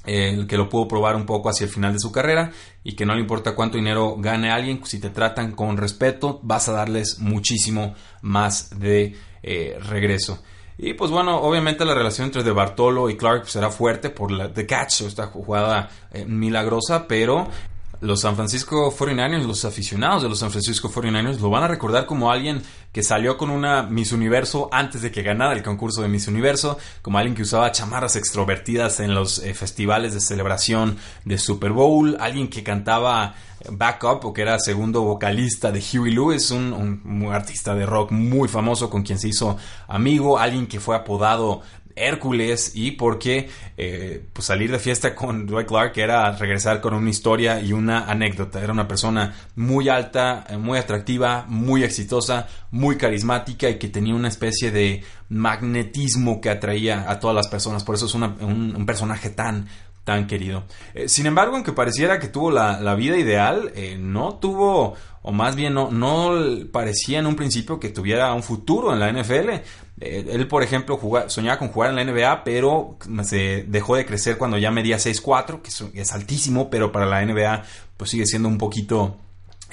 El 0.04 0.46
que 0.46 0.58
lo 0.58 0.68
pudo 0.68 0.90
probar 0.90 1.16
un 1.16 1.26
poco 1.26 1.48
hacia 1.48 1.64
el 1.64 1.72
final 1.72 1.94
de 1.94 2.00
su 2.00 2.12
carrera 2.12 2.52
y 2.84 2.98
que 2.98 3.06
no 3.06 3.16
le 3.16 3.22
importa 3.22 3.56
cuánto 3.56 3.78
dinero 3.78 4.18
gane 4.18 4.52
alguien, 4.52 4.82
si 4.84 5.00
te 5.00 5.12
tratan 5.12 5.54
con 5.54 5.78
respeto 5.78 6.42
vas 6.44 6.68
a 6.68 6.74
darles 6.74 7.20
muchísimo 7.20 7.96
más 8.22 8.78
de 8.78 9.16
eh, 9.44 9.80
regreso. 9.80 10.44
Y 10.78 10.94
pues 10.94 11.10
bueno, 11.10 11.38
obviamente 11.38 11.86
la 11.86 11.96
relación 11.96 12.26
entre 12.26 12.44
De 12.44 12.52
Bartolo 12.52 13.10
y 13.10 13.18
Clark 13.18 13.48
será 13.48 13.72
fuerte 13.72 14.12
por 14.12 14.32
la 14.32 14.54
The 14.54 14.68
Catch, 14.68 15.02
esta 15.02 15.28
jugada 15.28 15.90
eh, 16.12 16.26
milagrosa, 16.26 17.08
pero 17.08 17.48
los 18.02 18.22
San 18.22 18.36
Francisco 18.36 18.92
49ers, 18.96 19.46
los 19.46 19.66
aficionados 19.66 20.24
de 20.24 20.30
los 20.30 20.40
San 20.40 20.52
Francisco 20.52 20.90
49ers, 20.90 21.40
lo 21.40 21.50
van 21.50 21.64
a 21.64 21.68
recordar 21.68 22.06
como 22.06 22.32
alguien 22.32 22.62
que 22.92 23.04
salió 23.04 23.38
con 23.38 23.50
una 23.50 23.84
Miss 23.84 24.12
Universo 24.12 24.70
antes 24.72 25.02
de 25.02 25.12
que 25.12 25.24
ganara 25.24 25.54
el 25.54 25.64
concurso 25.64 26.02
de 26.02 26.08
Miss 26.08 26.28
Universo, 26.28 26.78
como 27.02 27.18
alguien 27.18 27.36
que 27.36 27.44
usaba 27.44 27.72
chamarras 27.72 28.16
extrovertidas 28.16 29.00
en 29.00 29.14
los 29.14 29.40
eh, 29.40 29.54
festivales 29.54 30.14
de 30.14 30.20
celebración 30.20 30.98
de 31.26 31.38
Super 31.38 31.72
Bowl, 31.72 32.18
alguien 32.20 32.48
que 32.48 32.64
cantaba 32.64 33.36
backup 33.70 34.26
o 34.26 34.34
que 34.34 34.44
era 34.44 34.60
segundo 34.60 35.02
vocalista 35.02 35.72
de 35.72 35.80
Huey 35.80 36.14
Lewis, 36.14 36.52
un, 36.52 36.74
un 36.74 37.34
artista 37.34 37.74
de 37.74 37.86
rock 37.86 38.12
muy 38.12 38.48
famoso 38.48 38.90
con 38.90 39.04
quien 39.04 39.20
se 39.20 39.30
hizo 39.30 39.58
amigo, 39.88 40.38
alguien 40.38 40.68
que 40.68 40.80
fue 40.80 40.96
apodado 40.96 41.62
Hércules 41.98 42.72
y 42.76 42.92
porque 42.92 43.50
eh, 43.78 44.26
pues 44.34 44.46
salir 44.46 44.72
de 44.72 44.80
fiesta 44.80 45.16
con 45.16 45.46
Dwight 45.46 45.68
Clark 45.68 45.98
era 45.98 46.32
regresar 46.32 46.82
con 46.82 46.94
una 46.94 47.10
historia 47.10 47.60
y 47.60 47.74
una 47.74 48.06
anécdota. 48.10 48.62
Era 48.62 48.74
una 48.74 48.88
persona 48.88 49.36
muy 49.56 49.90
alta, 49.90 50.46
eh, 50.50 50.58
muy 50.58 50.78
atractiva, 50.78 51.46
muy 51.48 51.84
exitosa, 51.84 52.48
muy 52.72 52.98
carismática 52.98 53.70
y 53.70 53.78
que 53.78 53.90
tenía 53.90 54.16
una 54.16 54.28
especie 54.28 54.72
de 54.72 55.04
magnetismo 55.30 56.40
que 56.42 56.50
atraía 56.50 57.10
a 57.10 57.20
todas 57.20 57.36
las 57.36 57.48
personas. 57.48 57.84
Por 57.84 57.96
eso 57.96 58.06
es 58.06 58.14
un, 58.14 58.86
personaje 58.86 59.30
tan 59.30 59.68
tan 60.04 60.26
querido. 60.26 60.64
Eh, 60.94 61.10
sin 61.10 61.26
embargo, 61.26 61.56
aunque 61.56 61.74
pareciera 61.74 62.18
que 62.18 62.30
tuvo 62.30 62.50
la, 62.50 62.96
vida 62.96 63.18
ideal, 63.18 63.74
no 64.00 64.36
tuvo, 64.36 64.96
o 65.22 65.32
más 65.34 65.58
bien 65.58 65.74
no, 65.74 65.92
no 65.92 66.32
parecía 66.72 67.20
en 67.20 67.28
un 67.28 67.36
principio 67.36 67.78
que 67.78 67.90
tuviera 67.90 68.34
un 68.34 68.42
futuro 68.42 68.94
en 68.94 69.00
la 69.02 69.12
NFL. 69.12 69.50
Eh, 70.00 70.28
él, 70.32 70.48
por 70.48 70.64
ejemplo, 70.64 71.00
soñaba 71.28 71.58
con 71.58 71.70
jugar 71.70 71.90
en 71.90 71.96
la 71.96 72.04
NBA, 72.04 72.44
pero 72.44 72.98
se 73.24 73.66
dejó 73.68 73.96
de 73.96 74.06
crecer 74.06 74.38
cuando 74.38 74.58
ya 74.58 74.72
medía 74.72 74.98
6'4, 74.98 75.62
que 75.62 76.02
es, 76.02 76.14
altísimo, 76.14 76.70
pero 76.70 76.92
para 76.92 77.06
la 77.06 77.26
NBA 77.26 77.64
pues 77.98 78.12
sigue 78.12 78.26
siendo 78.26 78.48
un 78.48 78.58
poquito 78.58 79.18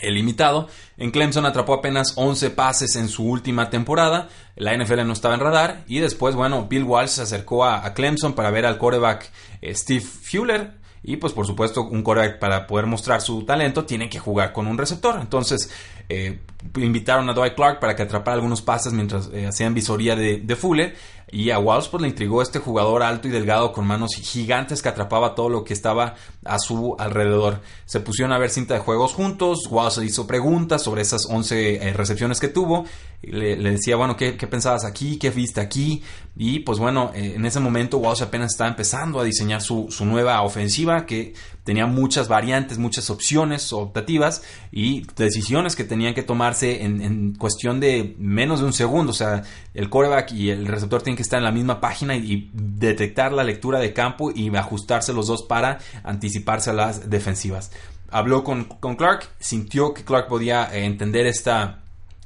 limitado. 0.02 0.68
En 0.96 1.10
Clemson 1.10 1.46
atrapó 1.46 1.74
apenas 1.74 2.14
11 2.16 2.50
pases 2.50 2.96
en 2.96 3.08
su 3.08 3.24
última 3.24 3.70
temporada. 3.70 4.28
La 4.56 4.76
NFL 4.76 5.06
no 5.06 5.12
estaba 5.12 5.34
en 5.34 5.40
radar. 5.40 5.84
Y 5.86 6.00
después, 6.00 6.34
bueno, 6.34 6.66
Bill 6.68 6.84
Walsh 6.84 7.10
se 7.10 7.22
acercó 7.22 7.64
a, 7.64 7.92
Clemson 7.94 8.34
para 8.34 8.50
ver 8.50 8.66
al 8.66 8.78
quarterback 8.78 9.30
eh, 9.60 9.74
Steve 9.74 10.00
Fuller. 10.00 10.83
Y 11.04 11.18
pues 11.18 11.34
por 11.34 11.46
supuesto 11.46 11.82
un 11.82 12.02
quarterback 12.02 12.38
para 12.38 12.66
poder 12.66 12.86
mostrar 12.86 13.20
su 13.20 13.44
talento 13.44 13.84
tiene 13.84 14.08
que 14.08 14.18
jugar 14.18 14.52
con 14.52 14.66
un 14.66 14.78
receptor. 14.78 15.20
Entonces 15.20 15.70
eh, 16.08 16.40
invitaron 16.76 17.28
a 17.28 17.34
Dwight 17.34 17.54
Clark 17.54 17.78
para 17.78 17.94
que 17.94 18.02
atrapara 18.02 18.36
algunos 18.36 18.62
pases 18.62 18.92
mientras 18.92 19.30
eh, 19.32 19.46
hacían 19.46 19.74
visoría 19.74 20.16
de, 20.16 20.38
de 20.38 20.56
Fuller. 20.56 20.96
Y 21.30 21.50
a 21.50 21.58
Walsh 21.58 21.88
pues, 21.88 22.02
le 22.02 22.08
intrigó 22.08 22.42
este 22.42 22.58
jugador 22.58 23.02
alto 23.02 23.28
y 23.28 23.30
delgado 23.30 23.72
con 23.72 23.86
manos 23.86 24.14
gigantes 24.14 24.82
que 24.82 24.88
atrapaba 24.88 25.34
todo 25.34 25.48
lo 25.48 25.64
que 25.64 25.72
estaba 25.72 26.14
a 26.44 26.58
su 26.58 26.94
alrededor. 26.98 27.60
Se 27.86 28.00
pusieron 28.00 28.32
a 28.32 28.38
ver 28.38 28.50
cinta 28.50 28.74
de 28.74 28.80
juegos 28.80 29.14
juntos, 29.14 29.66
Walsh 29.70 30.00
hizo 30.02 30.26
preguntas 30.26 30.82
sobre 30.82 31.02
esas 31.02 31.26
11 31.28 31.76
eh, 31.76 31.92
recepciones 31.92 32.40
que 32.40 32.48
tuvo, 32.48 32.84
le, 33.22 33.56
decía, 33.56 33.96
bueno, 33.96 34.16
¿qué, 34.16 34.32
pensabas 34.32 34.84
aquí? 34.84 35.18
¿Qué 35.18 35.30
viste 35.30 35.60
aquí? 35.60 36.02
Y 36.36 36.60
pues 36.60 36.78
bueno, 36.78 37.10
eh, 37.14 37.34
en 37.36 37.44
ese 37.46 37.60
momento 37.60 37.98
Walsh 37.98 38.22
apenas 38.22 38.52
estaba 38.52 38.70
empezando 38.70 39.20
a 39.20 39.24
diseñar 39.24 39.62
su, 39.62 39.86
su 39.90 40.04
nueva 40.04 40.42
ofensiva 40.42 41.06
que 41.06 41.34
tenía 41.64 41.86
muchas 41.86 42.28
variantes, 42.28 42.78
muchas 42.78 43.10
opciones 43.10 43.72
optativas 43.72 44.42
y 44.70 45.06
decisiones 45.16 45.74
que 45.74 45.84
tenían 45.84 46.14
que 46.14 46.22
tomarse 46.22 46.84
en, 46.84 47.34
cuestión 47.34 47.80
de 47.80 48.14
menos 48.18 48.60
de 48.60 48.66
un 48.66 48.72
segundo. 48.72 49.10
O 49.10 49.14
sea, 49.14 49.42
el 49.72 49.90
coreback 49.90 50.32
y 50.32 50.50
el 50.50 50.66
receptor 50.66 51.02
tienen 51.02 51.16
que 51.16 51.22
estar 51.22 51.38
en 51.38 51.44
la 51.44 51.52
misma 51.52 51.80
página 51.80 52.14
y, 52.14 52.50
detectar 52.52 53.32
la 53.32 53.44
lectura 53.44 53.78
de 53.78 53.92
campo 53.92 54.30
y 54.30 54.54
ajustarse 54.54 55.12
los 55.12 55.26
dos 55.26 55.42
para 55.42 55.78
anticiparse 56.02 56.70
a 56.70 56.74
las 56.74 57.08
defensivas. 57.08 57.72
Habló 58.10 58.44
con, 58.44 58.64
con 58.64 58.96
Clark, 58.96 59.26
sintió 59.40 59.94
que 59.94 60.04
Clark 60.04 60.28
podía 60.28 60.68
entender 60.72 61.26
esta 61.26 61.83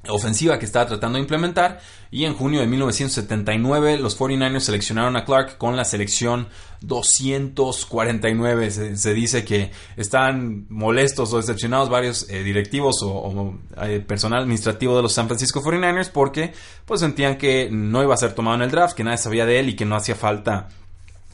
ofensiva 0.08 0.58
que 0.58 0.64
estaba 0.64 0.86
tratando 0.86 1.16
de 1.16 1.22
implementar 1.22 1.80
y 2.10 2.24
en 2.24 2.34
junio 2.34 2.60
de 2.60 2.66
1979 2.66 3.98
los 3.98 4.18
49ers 4.18 4.60
seleccionaron 4.60 5.16
a 5.16 5.24
Clark 5.24 5.58
con 5.58 5.76
la 5.76 5.84
selección 5.84 6.48
249 6.80 8.70
se, 8.96 9.14
dice 9.14 9.44
que 9.44 9.70
están 9.96 10.66
molestos 10.68 11.32
o 11.32 11.36
decepcionados 11.36 11.88
varios 11.88 12.28
eh, 12.30 12.42
directivos 12.42 12.96
o, 13.02 13.54
eh, 13.82 14.00
personal 14.00 14.40
administrativo 14.40 14.96
de 14.96 15.02
los 15.02 15.12
San 15.12 15.26
Francisco 15.26 15.62
49ers 15.62 16.10
porque 16.10 16.52
pues 16.84 17.00
sentían 17.00 17.36
que 17.36 17.68
no 17.70 18.02
iba 18.02 18.14
a 18.14 18.18
ser 18.18 18.34
tomado 18.34 18.56
en 18.56 18.62
el 18.62 18.70
draft 18.70 18.96
que 18.96 19.04
nadie 19.04 19.18
sabía 19.18 19.46
de 19.46 19.60
él 19.60 19.68
y 19.70 19.76
que 19.76 19.84
no 19.84 19.96
hacía 19.96 20.14
falta 20.14 20.68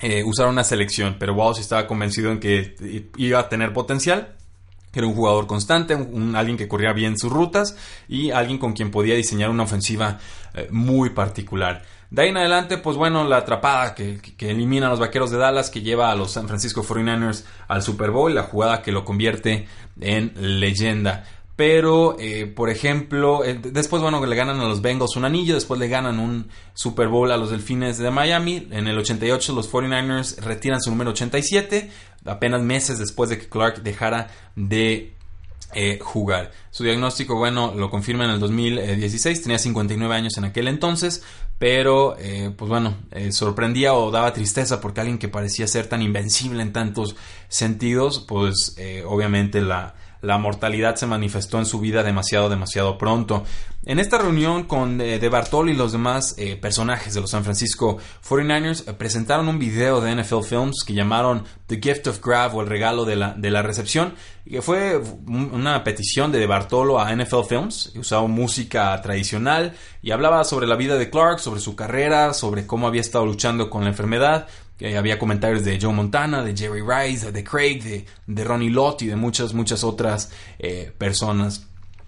eh, 0.00 0.25
usar 0.25 0.49
una 0.49 0.64
selección. 0.64 1.16
Pero 1.19 1.35
Walsh 1.35 1.61
estaba 1.61 1.87
convencido 1.87 2.31
en 2.31 2.40
que 2.40 2.75
iba 3.16 3.38
a 3.38 3.49
tener 3.49 3.73
potencial 3.73 4.35
era 5.00 5.06
un 5.06 5.14
jugador 5.14 5.46
constante, 5.46 5.94
un, 5.94 6.36
alguien 6.36 6.56
que 6.56 6.68
corría 6.68 6.92
bien 6.92 7.18
sus 7.18 7.32
rutas 7.32 7.76
y 8.08 8.30
alguien 8.30 8.58
con 8.58 8.72
quien 8.72 8.90
podía 8.90 9.14
diseñar 9.14 9.50
una 9.50 9.64
ofensiva 9.64 10.18
eh, 10.54 10.68
muy 10.70 11.10
particular. 11.10 11.82
De 12.10 12.22
ahí 12.22 12.28
en 12.28 12.36
adelante, 12.36 12.78
pues 12.78 12.96
bueno, 12.96 13.24
la 13.24 13.38
atrapada 13.38 13.94
que, 13.94 14.20
elimina 14.38 14.86
a 14.86 14.90
los 14.90 15.00
vaqueros 15.00 15.32
de 15.32 15.38
Dallas, 15.38 15.68
que 15.68 15.82
lleva 15.82 16.12
a 16.12 16.14
los 16.14 16.30
San 16.30 16.46
Francisco 16.46 16.84
49ers 16.84 17.44
al 17.66 17.82
Super 17.82 18.12
Bowl, 18.12 18.32
la 18.32 18.44
jugada 18.44 18.82
que 18.82 18.92
lo 18.92 19.04
convierte 19.04 19.66
en 20.00 20.32
leyenda. 20.36 21.24
Pero, 21.56 22.16
eh, 22.18 22.46
por 22.46 22.68
ejemplo, 22.68 23.44
eh, 23.44 23.54
después, 23.62 24.02
bueno, 24.02 24.25
le 24.25 24.34
ganan 24.34 24.58
a 24.58 24.64
los 24.64 24.82
Bengals 24.82 25.14
un 25.14 25.25
anillo, 25.25 25.54
después 25.54 25.78
le 25.78 25.87
ganan 25.87 26.18
un 26.18 26.49
Super 26.75 27.06
Bowl 27.06 27.30
a 27.30 27.37
los 27.37 27.50
Delfines 27.50 27.99
de 27.99 28.11
Miami. 28.11 28.66
En 28.73 28.88
el 28.88 28.99
88 28.99 29.52
los 29.54 29.70
49ers 29.70 30.38
retiran 30.38 30.80
su 30.80 30.90
número 30.90 31.11
87, 31.11 31.90
apenas 32.25 32.62
meses 32.62 32.99
después 32.99 33.30
de 33.30 33.38
que 33.38 33.49
Clark 33.49 33.84
dejara 33.84 34.30
de 34.56 35.14
eh, 35.75 36.00
jugar. 36.02 36.50
Su 36.73 36.82
diagnóstico, 36.82 37.37
bueno, 37.37 37.73
lo 37.76 37.88
confirma 37.88 38.25
en 38.25 38.30
el 38.30 38.40
2016, 38.40 39.42
tenía 39.42 39.58
59 39.58 40.12
años 40.12 40.37
en 40.37 40.44
aquel 40.46 40.66
entonces, 40.66 41.23
pero 41.58 42.16
pues 42.56 42.68
bueno, 42.68 42.96
sorprendía 43.30 43.94
o 43.94 44.11
daba 44.11 44.32
tristeza 44.32 44.80
porque 44.80 45.00
alguien 45.00 45.18
que 45.18 45.28
parecía 45.28 45.68
ser 45.68 45.87
tan 45.87 46.02
invencible 46.02 46.62
en 46.62 46.73
tantos 46.73 47.14
sentidos, 47.49 48.25
pues 48.26 48.76
obviamente 49.06 49.61
la 49.61 49.94
la 50.25 50.38
mortalidad 50.38 50.97
se 50.97 51.07
manifestó 51.07 51.59
en 51.59 51.66
su 51.66 51.81
vida 51.81 52.02
demasiado, 52.02 52.49
demasiado 52.49 52.99
pronto. 52.99 53.45
En 53.87 53.99
esta 53.99 54.16
reunión 54.16 54.64
con 54.64 54.99
eh, 55.00 55.19
De 55.19 55.28
Bartol 55.28 55.69
y 55.69 55.75
los 55.75 55.93
demás 55.93 56.35
eh, 56.38 56.57
personajes 56.57 57.12
de 57.12 57.21
los 57.21 57.31
San 57.31 57.45
Francisco 57.45 57.99
49ers 58.26 58.88
eh, 58.88 58.95
presentaron 58.95 59.47
un 59.47 59.59
video 59.59 60.00
de 60.00 60.14
NFL 60.14 60.43
Films 60.43 60.85
que 60.87 60.95
llamaron 60.95 61.45
The 61.66 61.81
Gift 61.83 62.07
of 62.07 62.25
Grab 62.25 62.57
o 62.57 62.62
el 62.62 62.66
regalo 62.66 63.04
de 63.04 63.16
la, 63.16 63.35
de 63.35 63.50
la 63.50 63.61
recepción, 63.61 64.14
que 64.49 64.62
fue 64.62 64.99
una 65.26 65.85
petición 65.85 66.33
de 66.33 66.38
De 66.38 66.47
Bartolo 66.47 66.99
a 66.99 67.14
NFL 67.14 67.45
Films, 67.47 67.93
usaba 67.97 68.26
música 68.26 68.99
tradicional 69.02 69.75
y 70.00 70.12
hablaba 70.12 70.45
sobre 70.45 70.66
la 70.66 70.76
vida 70.76 70.97
de 70.97 71.11
Clark, 71.11 71.38
sobre 71.38 71.61
su 71.61 71.76
carrera, 71.76 72.33
sobre 72.33 72.66
cómo 72.66 72.87
había 72.87 73.02
estado 73.02 73.26
luchando 73.26 73.69
con 73.69 73.83
la 73.85 73.90
enfermedad 73.90 74.49
había 74.97 75.19
comentarios 75.19 75.64
de 75.64 75.78
Joe 75.81 75.93
Montana, 75.93 76.43
de 76.43 76.57
Jerry 76.57 76.83
Rice, 76.83 77.31
de 77.31 77.45
Craig, 77.45 77.83
de, 77.83 78.07
de 78.26 78.45
Ronnie 78.45 78.71
Lott 78.71 79.02
y 79.02 79.07
de 79.07 79.16
muchas, 79.16 79.54
muchas 79.54 79.85
otras 79.85 80.31
eh, 80.59 80.93
personas. 80.97 81.66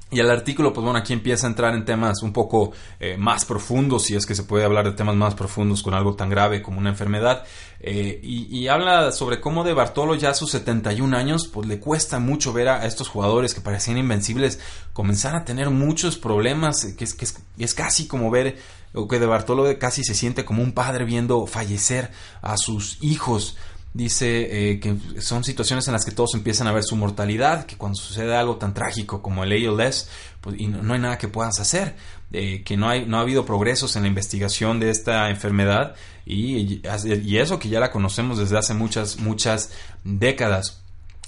Y 0.09 0.21
el 0.21 0.31
artículo, 0.31 0.73
pues 0.73 0.85
bueno, 0.85 1.01
aquí 1.01 1.13
empieza 1.13 1.49
a 1.49 1.51
entrar 1.51 1.75
en 1.75 1.85
temas 1.85 2.23
un 2.23 2.33
poco 2.33 2.71
eh, 3.01 3.17
más 3.19 3.45
profundos, 3.45 4.05
si 4.05 4.15
es 4.15 4.25
que 4.25 4.37
se 4.37 4.45
puede 4.45 4.65
hablar 4.65 4.85
de 4.85 4.93
temas 4.93 5.17
más 5.17 5.35
profundos 5.35 5.83
con 5.83 5.95
algo 5.95 6.15
tan 6.15 6.31
grave 6.31 6.63
como 6.63 6.79
una 6.79 6.91
enfermedad. 6.91 7.43
Eh, 7.81 8.21
y, 8.23 8.69
habla 8.69 9.11
sobre 9.11 9.41
cómo 9.41 9.65
de 9.65 9.73
Bartolo 9.73 10.15
ya 10.15 10.31
a 10.31 10.35
sus 10.35 10.53
71 10.53 11.17
años, 11.17 11.49
pues 11.49 11.67
le 11.67 11.81
cuesta 11.81 12.21
mucho 12.21 12.53
ver 12.53 12.69
a, 12.69 12.87
estos 12.87 13.09
jugadores 13.09 13.53
que 13.53 13.61
parecían 13.61 13.99
invencibles 13.99 14.61
comenzar 14.93 15.35
a 15.35 15.45
tener 15.45 15.71
muchos 15.71 16.17
problemas, 16.17 16.85
que 16.97 17.03
es, 17.03 17.15
que 17.15 17.25
es, 17.25 17.43
es 17.59 17.75
casi 17.75 18.07
como 18.07 18.31
ver 18.31 18.59
o 18.97 19.07
que 19.07 19.21
de 19.21 19.27
Bartolo 19.27 19.67
casi 19.79 20.03
se 20.03 20.15
siente 20.15 20.45
como 20.45 20.63
un 20.63 20.73
padre 20.73 21.05
viendo 21.05 21.47
fallecer 21.47 22.11
a 22.43 22.57
sus 22.57 22.99
hijos. 23.03 23.57
Dice 23.93 24.73
eh, 24.73 24.81
que 24.81 24.97
son 25.23 25.43
situaciones 25.43 25.87
en 25.87 25.95
las 25.95 26.05
que 26.05 26.11
todos 26.11 26.35
empiezan 26.35 26.67
a 26.67 26.73
ver 26.73 26.83
su 26.83 26.97
mortalidad, 26.97 27.65
que 27.65 27.77
cuando 27.77 27.97
sucede 27.97 28.37
algo 28.37 28.57
tan 28.57 28.75
trágico 28.75 29.23
como 29.23 29.43
el 29.45 29.53
ALS, 29.53 30.09
pues, 30.43 30.61
y 30.61 30.67
no, 30.67 30.93
hay 30.93 31.01
nada 31.01 31.17
que 31.17 31.29
puedas 31.29 31.59
hacer, 31.61 31.97
eh, 32.33 32.63
que 32.63 32.77
no, 32.77 32.91
hay, 32.91 33.07
no 33.07 33.17
ha 33.17 33.21
habido 33.21 33.47
progresos 33.47 33.97
en 33.97 34.03
la 34.03 34.09
investigación 34.09 34.81
de 34.81 34.91
esta 34.91 35.31
enfermedad 35.31 35.95
y, 36.27 36.83
y 37.25 37.37
eso 37.39 37.59
que 37.59 37.71
ya 37.71 37.81
la 37.81 37.91
conocemos 37.91 38.37
desde 38.39 38.59
hace 38.59 38.75
muchas, 38.75 39.19
muchas 39.19 39.71
décadas. 40.05 40.83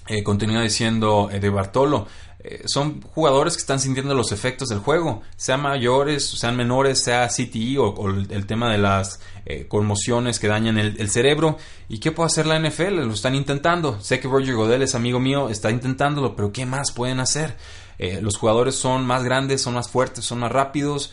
Eh, 0.08 0.22
continúa 0.22 0.62
diciendo 0.62 1.28
de 1.30 1.50
Bartolo, 1.50 2.06
eh, 2.40 2.62
son 2.66 3.02
jugadores 3.02 3.54
que 3.54 3.60
están 3.60 3.80
sintiendo 3.80 4.14
los 4.14 4.30
efectos 4.30 4.68
del 4.68 4.78
juego, 4.78 5.22
sean 5.36 5.60
mayores, 5.60 6.24
sean 6.24 6.56
menores, 6.56 7.02
sea 7.02 7.26
CTE 7.26 7.78
o, 7.78 8.08
el, 8.08 8.46
tema 8.46 8.70
de 8.70 8.78
las 8.78 9.18
eh, 9.44 9.66
conmociones 9.66 10.38
que 10.38 10.46
dañan 10.46 10.78
el, 10.78 11.10
cerebro. 11.10 11.58
¿Y 11.88 11.98
qué 11.98 12.12
puede 12.12 12.28
hacer 12.28 12.46
la 12.46 12.58
NFL? 12.60 13.06
Lo 13.06 13.12
están 13.12 13.34
intentando. 13.34 14.00
Sé 14.00 14.20
que 14.20 14.28
Roger 14.28 14.54
Godel 14.54 14.82
es 14.82 14.94
amigo 14.94 15.18
mío, 15.18 15.48
está 15.48 15.70
intentándolo, 15.72 16.36
pero 16.36 16.52
¿qué 16.52 16.64
más 16.64 16.92
pueden 16.92 17.18
hacer? 17.18 17.56
Eh, 17.98 18.20
los 18.22 18.36
jugadores 18.36 18.76
son 18.76 19.04
más 19.04 19.24
grandes, 19.24 19.60
son 19.60 19.74
más 19.74 19.88
fuertes, 19.88 20.24
son 20.24 20.38
más 20.38 20.52
rápidos. 20.52 21.12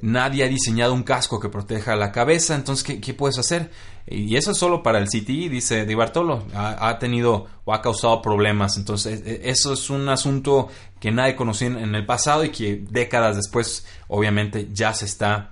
nadie 0.00 0.44
ha 0.44 0.48
diseñado 0.48 0.94
un 0.94 1.02
casco 1.02 1.38
que 1.38 1.50
proteja 1.50 1.96
la 1.96 2.12
cabeza, 2.12 2.54
entonces 2.54 2.98
¿qué, 3.00 3.14
puedes 3.14 3.38
hacer? 3.38 3.70
Y 4.10 4.36
eso 4.36 4.52
es 4.52 4.58
solo 4.58 4.82
para 4.82 4.98
el 4.98 5.06
CTI, 5.06 5.48
dice 5.48 5.84
Di 5.84 5.94
Bartolo. 5.94 6.44
Ha, 6.54 6.98
tenido 6.98 7.46
o 7.64 7.74
ha 7.74 7.82
causado 7.82 8.22
problemas. 8.22 8.78
Entonces, 8.78 9.20
e, 9.20 9.30
e, 9.32 9.50
eso 9.50 9.74
es 9.74 9.90
un 9.90 10.08
asunto 10.08 10.68
que 10.98 11.10
nadie 11.10 11.36
conocía 11.36 11.68
en 11.68 11.94
el 11.94 12.06
pasado 12.06 12.44
y 12.44 12.50
que 12.50 12.82
décadas 12.90 13.36
después, 13.36 13.86
obviamente, 14.08 14.68
ya 14.72 14.94
se 14.94 15.04
está 15.04 15.50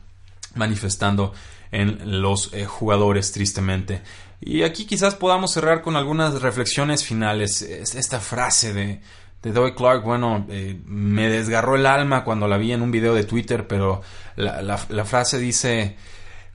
manifestando 0.55 1.35
en 1.71 2.23
los 2.23 2.53
eh, 2.55 2.65
jugadores, 2.65 3.31
tristemente. 3.33 4.01
Y 4.41 4.63
aquí 4.63 4.87
quizás 4.87 5.15
podamos 5.15 5.53
cerrar 5.53 5.83
con 5.83 5.97
algunas 5.97 6.41
reflexiones 6.41 7.05
finales. 7.05 7.61
Esta 7.61 8.21
frase 8.21 8.73
de, 8.73 9.01
de 9.43 9.53
Doy 9.53 9.75
Clark, 9.75 10.03
bueno, 10.03 10.47
eh, 10.49 10.81
me 10.87 11.29
desgarró 11.29 11.75
el 11.75 11.85
alma 11.85 12.25
cuando 12.25 12.49
la 12.49 12.57
vi 12.57 12.73
en 12.73 12.81
un 12.81 12.91
video 12.91 13.15
de 13.15 13.25
Twitter, 13.25 13.67
pero 13.67 14.01
la 14.37 15.05
frase 15.05 15.39
dice 15.39 15.97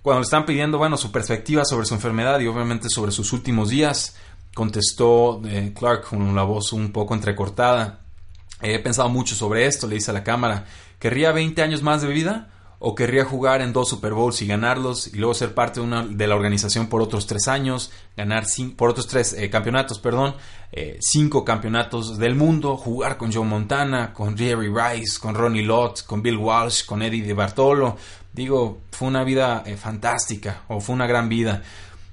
cuando 0.02 0.22
le 0.22 0.26
están 0.26 0.46
pidiendo, 0.46 0.78
bueno, 0.78 0.98
su 0.98 1.12
perspectiva 1.12 1.64
sobre 1.64 1.86
su 1.86 1.94
enfermedad 1.94 2.40
y 2.40 2.48
obviamente 2.48 2.90
sobre 2.90 3.12
sus 3.12 3.34
últimos 3.34 3.70
días, 3.70 4.16
contestó 4.54 5.42
eh, 5.46 5.74
Clark 5.78 6.10
con 6.10 6.36
la 6.36 6.44
voz 6.44 6.74
un 6.74 6.92
poco 6.92 7.14
entrecortada. 7.14 8.02
He 8.62 8.80
pensado 8.80 9.10
mucho 9.10 9.36
sobre 9.36 9.66
esto, 9.66 9.88
le 9.88 9.96
dice 9.96 10.12
a 10.12 10.14
la 10.14 10.24
cámara. 10.24 10.66
¿Querría 11.00 11.32
20 11.32 11.62
años 11.62 11.82
más 11.82 12.02
de 12.02 12.10
vida? 12.10 12.50
¿O 12.84 12.96
querría 12.96 13.26
jugar 13.26 13.62
en 13.62 13.74
dos 13.74 13.90
Super 13.90 14.14
Bowls 14.14 14.42
y 14.42 14.48
ganarlos 14.48 15.06
y 15.14 15.18
luego 15.18 15.36
ser 15.36 15.54
parte 15.54 15.80
de, 15.80 15.86
una, 15.86 16.04
de 16.04 16.28
la 16.28 16.36
organización 16.36 16.88
por 16.88 17.04
otros 17.04 17.28
tres 17.28 17.48
años, 17.48 17.92
ganar 18.18 18.46
por 18.76 18.90
otros 18.90 19.06
tres 19.06 19.34
eh, 19.34 19.52
campeonatos, 19.52 20.00
perdón, 20.00 20.34
eh, 20.72 20.98
cinco 21.00 21.46
campeonatos 21.46 22.18
del 22.18 22.34
mundo, 22.34 22.78
jugar 22.78 23.18
con 23.18 23.32
Joe 23.32 23.46
Montana, 23.46 24.14
con 24.14 24.36
Jerry 24.36 24.68
Rice, 24.74 25.20
con 25.20 25.36
Ronnie 25.36 25.62
Lott, 25.62 26.04
con 26.08 26.24
Bill 26.24 26.38
Walsh, 26.38 26.84
con 26.86 27.04
Eddie 27.04 27.22
De 27.22 27.34
Bartolo, 27.34 27.98
Digo, 28.34 28.82
fue 28.92 29.08
una 29.08 29.24
vida 29.24 29.64
eh, 29.66 29.76
fantástica 29.76 30.62
o 30.68 30.80
fue 30.80 30.96
una 30.96 31.08
gran 31.08 31.28
vida. 31.28 31.64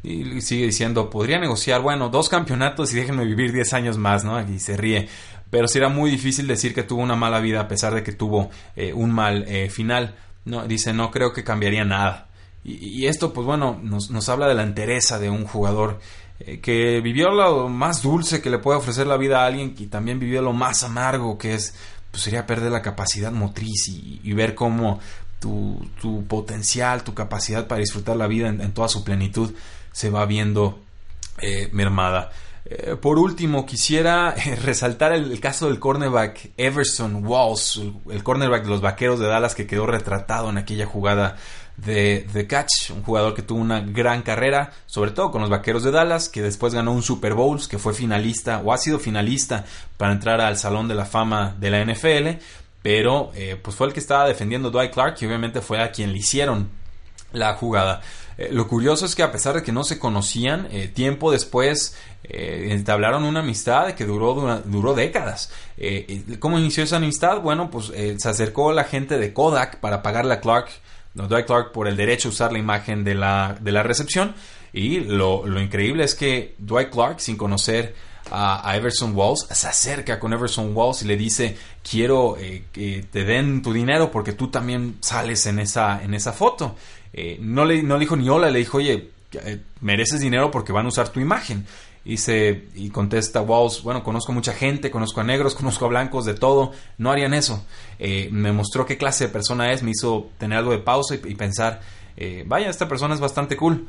Y 0.02 0.40
sigue 0.40 0.66
diciendo, 0.66 1.10
podría 1.10 1.38
negociar, 1.38 1.80
bueno, 1.80 2.08
dos 2.08 2.28
campeonatos 2.28 2.92
y 2.92 2.96
déjenme 2.96 3.24
vivir 3.24 3.52
10 3.52 3.72
años 3.74 3.98
más, 3.98 4.24
¿no? 4.24 4.40
Y 4.40 4.58
se 4.58 4.76
ríe. 4.76 5.08
pero 5.50 5.66
sí 5.66 5.78
era 5.78 5.88
muy 5.88 6.10
difícil 6.10 6.46
decir 6.46 6.74
que 6.74 6.82
tuvo 6.82 7.02
una 7.02 7.16
mala 7.16 7.40
vida 7.40 7.60
a 7.60 7.68
pesar 7.68 7.94
de 7.94 8.02
que 8.02 8.12
tuvo 8.12 8.50
eh, 8.76 8.92
un 8.92 9.12
mal 9.12 9.44
eh, 9.48 9.70
final. 9.70 10.16
No, 10.44 10.66
dice, 10.66 10.92
no 10.92 11.10
creo 11.10 11.32
que 11.32 11.44
cambiaría 11.44 11.84
nada. 11.84 12.28
Y, 12.64 13.06
esto, 13.06 13.32
pues 13.32 13.46
bueno, 13.46 13.80
nos, 13.82 14.10
nos, 14.10 14.28
habla 14.28 14.46
de 14.46 14.54
la 14.54 14.62
entereza 14.62 15.18
de 15.18 15.30
un 15.30 15.46
jugador 15.46 16.00
que 16.60 17.00
vivió 17.00 17.30
lo 17.30 17.68
más 17.68 18.02
dulce 18.02 18.42
que 18.42 18.50
le 18.50 18.58
puede 18.58 18.78
ofrecer 18.78 19.06
la 19.06 19.16
vida 19.16 19.42
a 19.42 19.46
alguien 19.46 19.74
y 19.78 19.86
también 19.86 20.20
vivió 20.20 20.42
lo 20.42 20.52
más 20.52 20.82
amargo 20.82 21.38
que 21.38 21.54
es, 21.54 21.74
pues 22.10 22.22
sería 22.22 22.46
perder 22.46 22.72
la 22.72 22.82
capacidad 22.82 23.32
motriz 23.32 23.88
y, 23.88 24.32
ver 24.32 24.54
cómo 24.54 25.00
tu, 25.40 25.88
tu, 26.00 26.24
potencial, 26.26 27.04
tu 27.04 27.14
capacidad 27.14 27.66
para 27.66 27.80
disfrutar 27.80 28.16
la 28.16 28.26
vida 28.26 28.48
en, 28.48 28.72
toda 28.72 28.88
su 28.88 29.04
plenitud 29.04 29.52
se 29.92 30.10
va 30.10 30.26
viendo 30.26 30.80
mermada. 31.72 32.30
Eh, 32.70 32.96
por 33.00 33.18
último, 33.18 33.64
quisiera 33.64 34.34
eh, 34.36 34.56
resaltar 34.62 35.12
el, 35.12 35.40
caso 35.40 35.68
del 35.68 35.78
cornerback 35.78 36.50
Everson 36.58 37.26
Walls, 37.26 37.80
el, 38.10 38.22
cornerback 38.22 38.64
de 38.64 38.68
los 38.68 38.82
Vaqueros 38.82 39.18
de 39.18 39.26
Dallas 39.26 39.54
que 39.54 39.66
quedó 39.66 39.86
retratado 39.86 40.50
en 40.50 40.58
aquella 40.58 40.84
jugada 40.84 41.36
de, 41.78 42.26
de, 42.30 42.46
catch, 42.46 42.90
un 42.90 43.02
jugador 43.02 43.34
que 43.34 43.40
tuvo 43.40 43.60
una 43.60 43.80
gran 43.80 44.20
carrera, 44.20 44.72
sobre 44.84 45.12
todo 45.12 45.30
con 45.30 45.40
los 45.40 45.48
Vaqueros 45.48 45.82
de 45.82 45.92
Dallas, 45.92 46.28
que 46.28 46.42
después 46.42 46.74
ganó 46.74 46.92
un 46.92 47.02
Super 47.02 47.32
Bowl, 47.32 47.58
que 47.66 47.78
fue 47.78 47.94
finalista 47.94 48.60
o 48.62 48.72
ha 48.72 48.76
sido 48.76 48.98
finalista 48.98 49.64
para 49.96 50.12
entrar 50.12 50.42
al 50.42 50.58
Salón 50.58 50.88
de 50.88 50.94
la 50.94 51.06
Fama 51.06 51.56
de 51.58 51.70
la 51.70 51.82
NFL, 51.82 52.42
pero 52.82 53.32
eh, 53.34 53.58
pues 53.60 53.76
fue 53.76 53.86
el 53.88 53.92
que 53.92 54.00
estaba 54.00 54.26
defendiendo 54.26 54.70
Dwight 54.70 54.92
Clark 54.92 55.16
y 55.20 55.26
obviamente 55.26 55.60
fue 55.60 55.82
a 55.82 55.90
quien 55.90 56.12
le 56.12 56.18
hicieron 56.18 56.68
la 57.32 57.54
jugada. 57.54 58.00
Eh, 58.36 58.50
lo 58.52 58.68
curioso 58.68 59.04
es 59.04 59.14
que 59.14 59.22
a 59.22 59.32
pesar 59.32 59.56
de 59.56 59.62
que 59.62 59.72
no 59.72 59.84
se 59.84 59.98
conocían, 59.98 60.68
eh, 60.70 60.88
tiempo 60.88 61.30
después 61.30 61.96
entablaron 62.30 63.24
una 63.24 63.40
amistad 63.40 63.92
que 63.92 64.04
duró, 64.04 64.60
duró 64.64 64.92
décadas. 64.92 65.50
¿Cómo 66.40 66.58
inició 66.58 66.84
esa 66.84 66.96
amistad? 66.96 67.40
Bueno, 67.40 67.70
pues 67.70 67.86
se 67.86 68.28
acercó 68.28 68.72
la 68.72 68.84
gente 68.84 69.18
de 69.18 69.32
Kodak 69.32 69.80
para 69.80 70.02
pagarle 70.02 70.34
a 70.34 70.40
Clark, 70.40 70.68
Dwight 71.14 71.46
Clark, 71.46 71.72
por 71.72 71.88
el 71.88 71.96
derecho 71.96 72.28
a 72.28 72.32
usar 72.32 72.52
la 72.52 72.58
imagen 72.58 73.02
de 73.02 73.14
la, 73.14 73.56
de 73.60 73.72
la 73.72 73.82
recepción. 73.82 74.34
Y 74.74 75.00
lo, 75.00 75.46
lo 75.46 75.60
increíble 75.60 76.04
es 76.04 76.14
que 76.14 76.54
Dwight 76.58 76.90
Clark, 76.90 77.20
sin 77.20 77.38
conocer 77.38 77.94
a, 78.30 78.76
Everson 78.76 79.14
Walls, 79.14 79.46
se 79.50 79.66
acerca 79.66 80.18
con 80.18 80.32
Everson 80.32 80.74
Walls 80.74 81.02
y 81.02 81.06
le 81.06 81.16
dice, 81.16 81.56
quiero 81.88 82.36
que 82.72 83.06
te 83.10 83.24
den 83.24 83.62
tu 83.62 83.72
dinero 83.72 84.10
porque 84.10 84.32
tú 84.32 84.48
también 84.48 84.96
sales 85.00 85.46
en 85.46 85.58
esa, 85.58 86.02
en 86.02 86.14
esa 86.14 86.32
foto. 86.32 86.76
Eh, 87.12 87.38
no, 87.40 87.64
le, 87.64 87.82
no 87.82 87.98
dijo 87.98 88.16
ni 88.16 88.28
hola, 88.28 88.50
le 88.50 88.60
dijo, 88.60 88.78
oye, 88.78 89.10
eh, 89.32 89.60
mereces 89.80 90.20
dinero 90.20 90.50
porque 90.50 90.72
van 90.72 90.86
a 90.86 90.88
usar 90.88 91.08
tu 91.08 91.20
imagen. 91.20 91.66
Y, 92.04 92.18
se, 92.18 92.68
y 92.74 92.88
contesta 92.90 93.42
Walls, 93.42 93.82
bueno, 93.82 94.02
conozco 94.02 94.32
mucha 94.32 94.52
gente, 94.52 94.90
conozco 94.90 95.20
a 95.20 95.24
negros, 95.24 95.54
conozco 95.56 95.84
a 95.86 95.88
blancos, 95.88 96.24
de 96.24 96.34
todo, 96.34 96.72
no 96.96 97.10
harían 97.10 97.34
eso. 97.34 97.64
Eh, 97.98 98.28
me 98.32 98.52
mostró 98.52 98.86
qué 98.86 98.96
clase 98.96 99.26
de 99.26 99.30
persona 99.30 99.72
es, 99.72 99.82
me 99.82 99.90
hizo 99.90 100.30
tener 100.38 100.58
algo 100.58 100.70
de 100.70 100.78
pausa 100.78 101.16
y, 101.16 101.34
pensar, 101.34 101.80
vaya, 102.46 102.68
esta 102.70 102.88
persona 102.88 103.14
es 103.14 103.20
bastante 103.20 103.56
cool. 103.56 103.86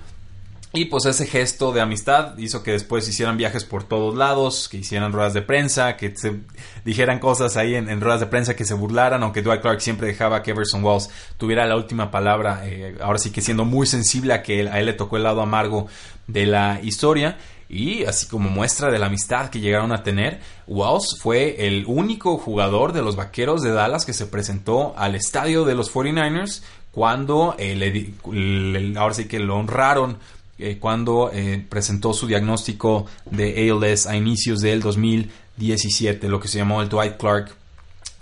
Y 0.71 0.85
pues 0.85 1.05
ese 1.05 1.25
gesto 1.25 1.71
de 1.71 1.81
amistad 1.81 2.37
hizo 2.37 2.61
que 2.61 2.71
después 2.71 3.07
hicieran 3.09 3.37
viajes 3.37 3.65
por 3.65 3.83
todos 3.85 4.15
lados, 4.15 4.69
que 4.69 4.77
hicieran 4.77 5.11
ruedas 5.11 5.33
de 5.33 5.41
prensa, 5.41 5.97
que 5.97 6.15
se 6.15 6.41
dijeran 6.85 7.17
cosas 7.17 7.57
ahí 7.57 7.73
en, 7.73 7.99
ruedas 7.99 8.19
de 8.19 8.27
prensa 8.27 8.55
que 8.55 8.65
se 8.65 8.75
burlaran, 8.75 9.23
aunque 9.23 9.41
Dwight 9.41 9.61
Clark 9.61 9.81
siempre 9.81 10.05
dejaba 10.05 10.43
que 10.43 10.51
Everson 10.51 10.83
Walls 10.83 11.09
tuviera 11.37 11.65
la 11.65 11.75
última 11.75 12.11
palabra, 12.11 12.61
eh, 12.65 12.95
ahora 13.01 13.17
sí 13.17 13.31
que 13.31 13.41
siendo 13.41 13.65
muy 13.65 13.87
sensible 13.87 14.31
a 14.31 14.43
que 14.43 14.69
a 14.69 14.79
él 14.79 14.85
le 14.85 14.93
tocó 14.93 15.17
el 15.17 15.23
lado 15.23 15.41
amargo 15.41 15.87
de 16.27 16.45
la 16.45 16.79
historia. 16.83 17.37
Y 17.67 18.05
así 18.05 18.27
como 18.27 18.49
muestra 18.49 18.89
de 18.89 18.97
la 18.97 19.07
amistad 19.07 19.49
que 19.49 19.59
llegaron 19.59 19.91
a 19.91 20.01
tener, 20.01 20.39
Walls 20.65 21.17
fue 21.19 21.67
el 21.67 21.85
único 21.87 22.37
jugador 22.39 22.93
de 22.93 23.03
los 23.03 23.15
Vaqueros 23.15 23.61
de 23.61 23.71
Dallas 23.71 24.05
que 24.05 24.13
se 24.13 24.25
presentó 24.25 24.95
al 24.97 25.13
estadio 25.13 25.65
de 25.65 25.75
los 25.75 25.93
49ers 25.93 26.63
cuando 26.91 27.55
eh, 27.59 27.75
le, 27.75 28.97
ahora 28.97 29.13
sí 29.13 29.25
que 29.25 29.39
lo 29.39 29.55
honraron 29.55 30.17
eh, 30.61 30.77
cuando 30.77 31.31
eh, 31.33 31.65
presentó 31.69 32.13
su 32.13 32.27
diagnóstico 32.27 33.05
de 33.31 33.71
ALS 33.71 34.07
a 34.07 34.17
inicios 34.17 34.59
del 34.59 34.81
2017, 34.81 36.27
lo 36.27 36.41
que 36.41 36.49
se 36.49 36.57
llamó 36.57 36.81
el 36.81 36.89
Dwight 36.89 37.15
Clark 37.15 37.55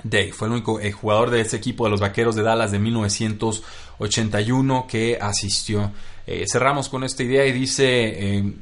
Day. 0.04 0.32
Fue 0.32 0.48
el 0.48 0.54
único 0.54 0.80
eh, 0.80 0.92
jugador 0.92 1.32
de 1.32 1.42
ese 1.42 1.58
equipo 1.58 1.86
de 1.86 1.90
los 1.90 2.00
Vaqueros 2.00 2.36
de 2.36 2.44
Dallas 2.44 2.72
de 2.72 2.78
1981 2.78 4.86
que 4.88 5.18
asistió. 5.20 5.92
cerramos 6.46 6.90
con 6.90 7.04
esta 7.04 7.24
idea 7.24 7.46
y 7.46 7.52
dice... 7.52 8.54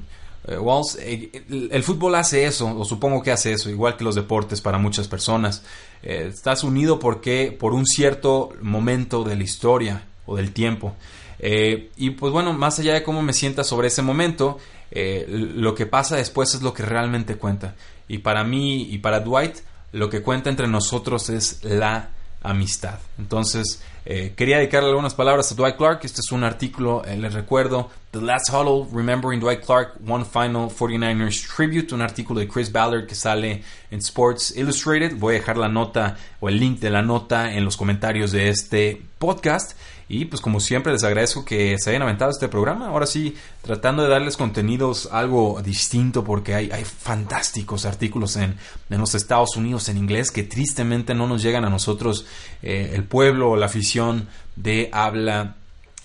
Walls, 0.48 1.00
el, 1.02 1.82
fútbol 1.82 2.14
hace 2.14 2.46
eso, 2.46 2.68
o 2.78 2.86
supongo 2.86 3.24
que 3.24 3.32
hace 3.32 3.52
eso, 3.52 3.72
igual 3.72 3.98
que 3.98 4.04
los 4.04 4.14
deportes 4.14 4.62
para 4.62 4.78
muchas 4.78 5.08
personas. 5.08 5.64
estás 6.04 6.64
unido 6.64 7.00
porque 7.00 7.52
por 7.60 7.74
un 7.74 7.88
cierto 7.88 8.52
momento 8.62 9.24
de 9.24 9.36
la 9.36 9.44
historia 9.44 10.04
o 10.28 10.36
del 10.36 10.52
tiempo. 10.52 10.94
Eh, 11.40 11.92
y 11.98 12.12
pues 12.12 12.32
bueno, 12.32 12.54
más 12.54 12.80
allá 12.80 12.94
de 12.94 13.04
cómo 13.04 13.22
me 13.22 13.34
sienta 13.34 13.64
sobre 13.64 13.88
ese 13.88 14.02
momento, 14.02 14.58
eh, 14.92 15.26
lo 15.28 15.76
que 15.76 15.86
pasa 15.86 16.16
después 16.16 16.54
es 16.54 16.62
lo 16.62 16.74
que 16.74 16.84
realmente 16.84 17.36
cuenta. 17.36 17.76
Y 18.08 18.20
para 18.20 18.44
mí 18.44 18.84
y 18.84 19.00
para 19.00 19.20
Dwight, 19.20 19.58
lo 19.92 20.10
que 20.10 20.22
cuenta 20.22 20.50
entre 20.50 20.68
nosotros 20.68 21.30
es 21.30 21.64
la 21.64 22.10
amistad. 22.42 23.00
Entonces, 23.18 23.82
eh, 24.06 24.34
quería 24.36 24.58
dedicarle 24.58 24.90
algunas 24.90 25.16
palabras 25.16 25.52
a 25.52 25.56
Dwight 25.56 25.78
Clark. 25.78 26.02
Este 26.04 26.22
es 26.22 26.32
un 26.32 26.44
artículo, 26.44 27.02
les 27.04 27.34
recuerdo, 27.34 27.90
The 28.12 28.22
Last 28.22 28.50
Huddle, 28.50 28.88
Remembering 28.94 29.40
Dwight 29.40 29.66
Clark, 29.66 29.96
One 30.08 30.24
Final 30.26 30.70
49ers 30.70 31.56
Tribute, 31.56 31.94
un 31.94 32.02
artículo 32.02 32.40
de 32.40 32.48
Chris 32.48 32.72
Ballard 32.72 33.08
que 33.08 33.16
sale 33.16 33.64
en 33.90 34.00
Sports 34.00 34.56
Illustrated. 34.56 35.18
Voy 35.18 35.36
a 35.36 35.38
dejar 35.40 35.58
la 35.58 35.70
nota 35.70 36.18
o 36.40 36.50
el 36.50 36.60
link 36.60 36.80
de 36.80 36.92
la 36.92 37.02
nota 37.02 37.52
en 37.54 37.66
los 37.66 37.76
comentarios 37.76 38.32
de 38.32 38.50
este 38.50 39.02
podcast. 39.18 39.76
Y 40.08 40.26
pues 40.26 40.40
como 40.42 40.60
siempre 40.60 40.94
les 40.94 41.04
agradezco 41.04 41.44
que 41.44 41.78
se 41.80 41.90
hayan 41.90 42.04
aventado 42.04 42.30
este 42.30 42.48
programa. 42.48 42.88
Ahora 42.90 43.08
sí, 43.08 43.36
tratando 43.64 44.04
de 44.04 44.10
darles 44.10 44.38
contenidos 44.38 45.10
algo 45.12 45.62
distinto 45.64 46.24
porque 46.24 46.54
hay, 46.54 46.70
hay 46.72 46.86
fantásticos 46.86 47.86
artículos 47.86 48.36
en, 48.36 48.56
en, 48.90 49.00
los 49.00 49.16
Estados 49.16 49.56
Unidos 49.56 49.90
en 49.90 49.98
inglés 49.98 50.30
que 50.30 50.44
tristemente 50.44 51.16
no 51.16 51.28
nos 51.28 51.42
llegan 51.42 51.66
a 51.66 51.70
nosotros, 51.70 52.26
eh, 52.62 52.92
el 52.94 53.04
pueblo 53.04 53.52
o 53.52 53.56
la 53.56 53.66
afición 53.66 54.28
de 54.56 54.90
habla 54.94 55.56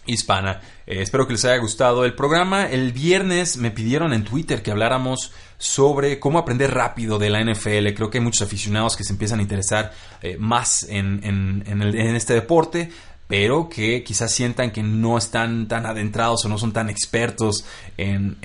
hispana. 0.07 0.61
Eh, 0.87 1.03
espero 1.03 1.27
que 1.27 1.35
les 1.35 1.45
haya 1.45 1.59
gustado 1.59 2.05
el 2.05 2.15
programa. 2.15 2.67
El 2.67 2.93
viernes 2.93 3.57
me 3.57 3.71
pidieron 3.71 4.13
en 4.13 4.25
Twitter 4.25 4.63
que 4.63 4.71
habláramos 4.71 5.33
sobre 5.59 6.19
cómo 6.19 6.39
aprender 6.39 6.73
rápido 6.73 7.19
de 7.19 7.31
la 7.31 7.41
NFL. 7.45 7.93
Creo 7.95 8.11
que 8.11 8.19
hay 8.19 8.25
muchos 8.25 8.47
aficionados 8.47 8.97
que 8.97 9.05
se 9.05 9.13
empiezan 9.13 9.41
a 9.41 9.43
interesar 9.43 9.93
eh, 10.23 10.37
más 10.39 10.85
en, 10.85 11.21
en, 11.23 11.65
en, 11.67 12.17
este 12.17 12.35
deporte 12.35 12.91
pero 13.31 13.69
que 13.69 14.03
quizás 14.03 14.33
sientan 14.33 14.73
que 14.73 14.83
no 14.83 15.17
están 15.17 15.69
tan 15.69 15.87
adentrados 15.87 16.45
o 16.45 16.49
no 16.49 16.59
son 16.59 16.73
tan 16.73 16.91
expertos 16.91 17.65
en, 17.97 18.37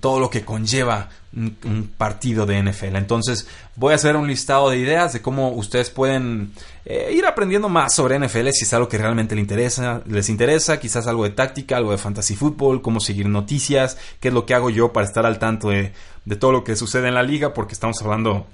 todo 0.00 0.20
lo 0.20 0.30
que 0.30 0.42
conlleva 0.42 1.10
un, 1.34 1.92
partido 1.98 2.46
de 2.46 2.62
NFL. 2.62 2.96
Entonces 2.96 3.46
voy 3.74 3.92
a 3.92 3.96
hacer 3.96 4.16
un 4.16 4.26
listado 4.26 4.70
de 4.70 4.78
ideas 4.78 5.12
de 5.12 5.20
cómo 5.20 5.50
ustedes 5.50 5.90
pueden 5.90 6.52
eh, 6.86 7.12
ir 7.14 7.26
aprendiendo 7.26 7.68
más 7.68 7.94
sobre 7.94 8.18
NFL 8.18 8.48
si 8.52 8.64
es 8.64 8.72
algo 8.72 8.88
que 8.88 8.96
realmente 8.96 9.34
les 9.34 9.42
interesa, 9.42 10.00
les 10.06 10.30
interesa, 10.30 10.80
quizás 10.80 11.06
algo 11.06 11.24
de 11.24 11.30
táctica, 11.30 11.76
algo 11.76 11.90
de 11.90 11.98
fantasy 11.98 12.36
fútbol, 12.36 12.80
cómo 12.80 13.00
seguir 13.00 13.28
noticias, 13.28 13.98
qué 14.18 14.28
es 14.28 14.34
lo 14.34 14.46
que 14.46 14.54
hago 14.54 14.70
yo 14.70 14.94
para 14.94 15.06
estar 15.06 15.26
al 15.26 15.38
tanto 15.38 15.68
de, 15.68 15.92
de 16.24 16.36
todo 16.36 16.52
lo 16.52 16.64
que 16.64 16.74
sucede 16.74 17.08
en 17.08 17.14
la 17.14 17.22
liga, 17.22 17.52
porque 17.52 17.74
estamos 17.74 18.00
hablando 18.00 18.46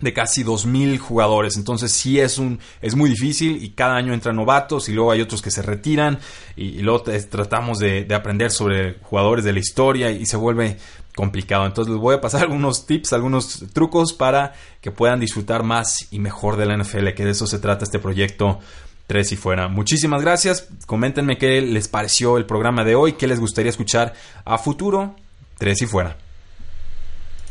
de 0.00 0.12
casi 0.12 0.44
2.000 0.44 0.98
jugadores. 0.98 1.56
Entonces 1.56 1.92
sí 1.92 2.20
es, 2.20 2.38
un, 2.38 2.60
es 2.80 2.94
muy 2.94 3.10
difícil 3.10 3.62
y 3.62 3.70
cada 3.70 3.96
año 3.96 4.14
entran 4.14 4.36
novatos 4.36 4.88
y 4.88 4.92
luego 4.92 5.12
hay 5.12 5.20
otros 5.20 5.42
que 5.42 5.50
se 5.50 5.62
retiran 5.62 6.18
y, 6.56 6.80
luego 6.80 7.02
tratamos 7.02 7.78
de, 7.78 8.06
aprender 8.14 8.50
sobre 8.50 8.94
jugadores 9.02 9.44
de 9.44 9.52
la 9.52 9.58
historia 9.58 10.10
y 10.10 10.26
se 10.26 10.36
vuelve 10.36 10.78
complicado. 11.14 11.66
Entonces 11.66 11.92
les 11.92 12.00
voy 12.00 12.16
a 12.16 12.20
pasar 12.20 12.42
algunos 12.44 12.86
tips, 12.86 13.12
algunos 13.12 13.64
trucos 13.72 14.12
para 14.12 14.54
que 14.80 14.90
puedan 14.90 15.20
disfrutar 15.20 15.62
más 15.62 16.08
y 16.10 16.18
mejor 16.18 16.56
de 16.56 16.66
la 16.66 16.76
NFL, 16.76 17.08
que 17.10 17.24
de 17.24 17.30
eso 17.30 17.46
se 17.46 17.58
trata 17.58 17.84
este 17.84 17.98
proyecto 17.98 18.60
3 19.06 19.32
y 19.32 19.36
fuera. 19.36 19.68
Muchísimas 19.68 20.22
gracias. 20.22 20.68
Coméntenme 20.86 21.38
qué 21.38 21.60
les 21.60 21.88
pareció 21.88 22.36
el 22.36 22.44
programa 22.44 22.84
de 22.84 22.94
hoy, 22.94 23.14
qué 23.14 23.26
les 23.26 23.40
gustaría 23.40 23.70
escuchar 23.70 24.12
a 24.44 24.58
futuro. 24.58 25.16
3 25.58 25.82
y 25.82 25.86
fuera. 25.86 26.27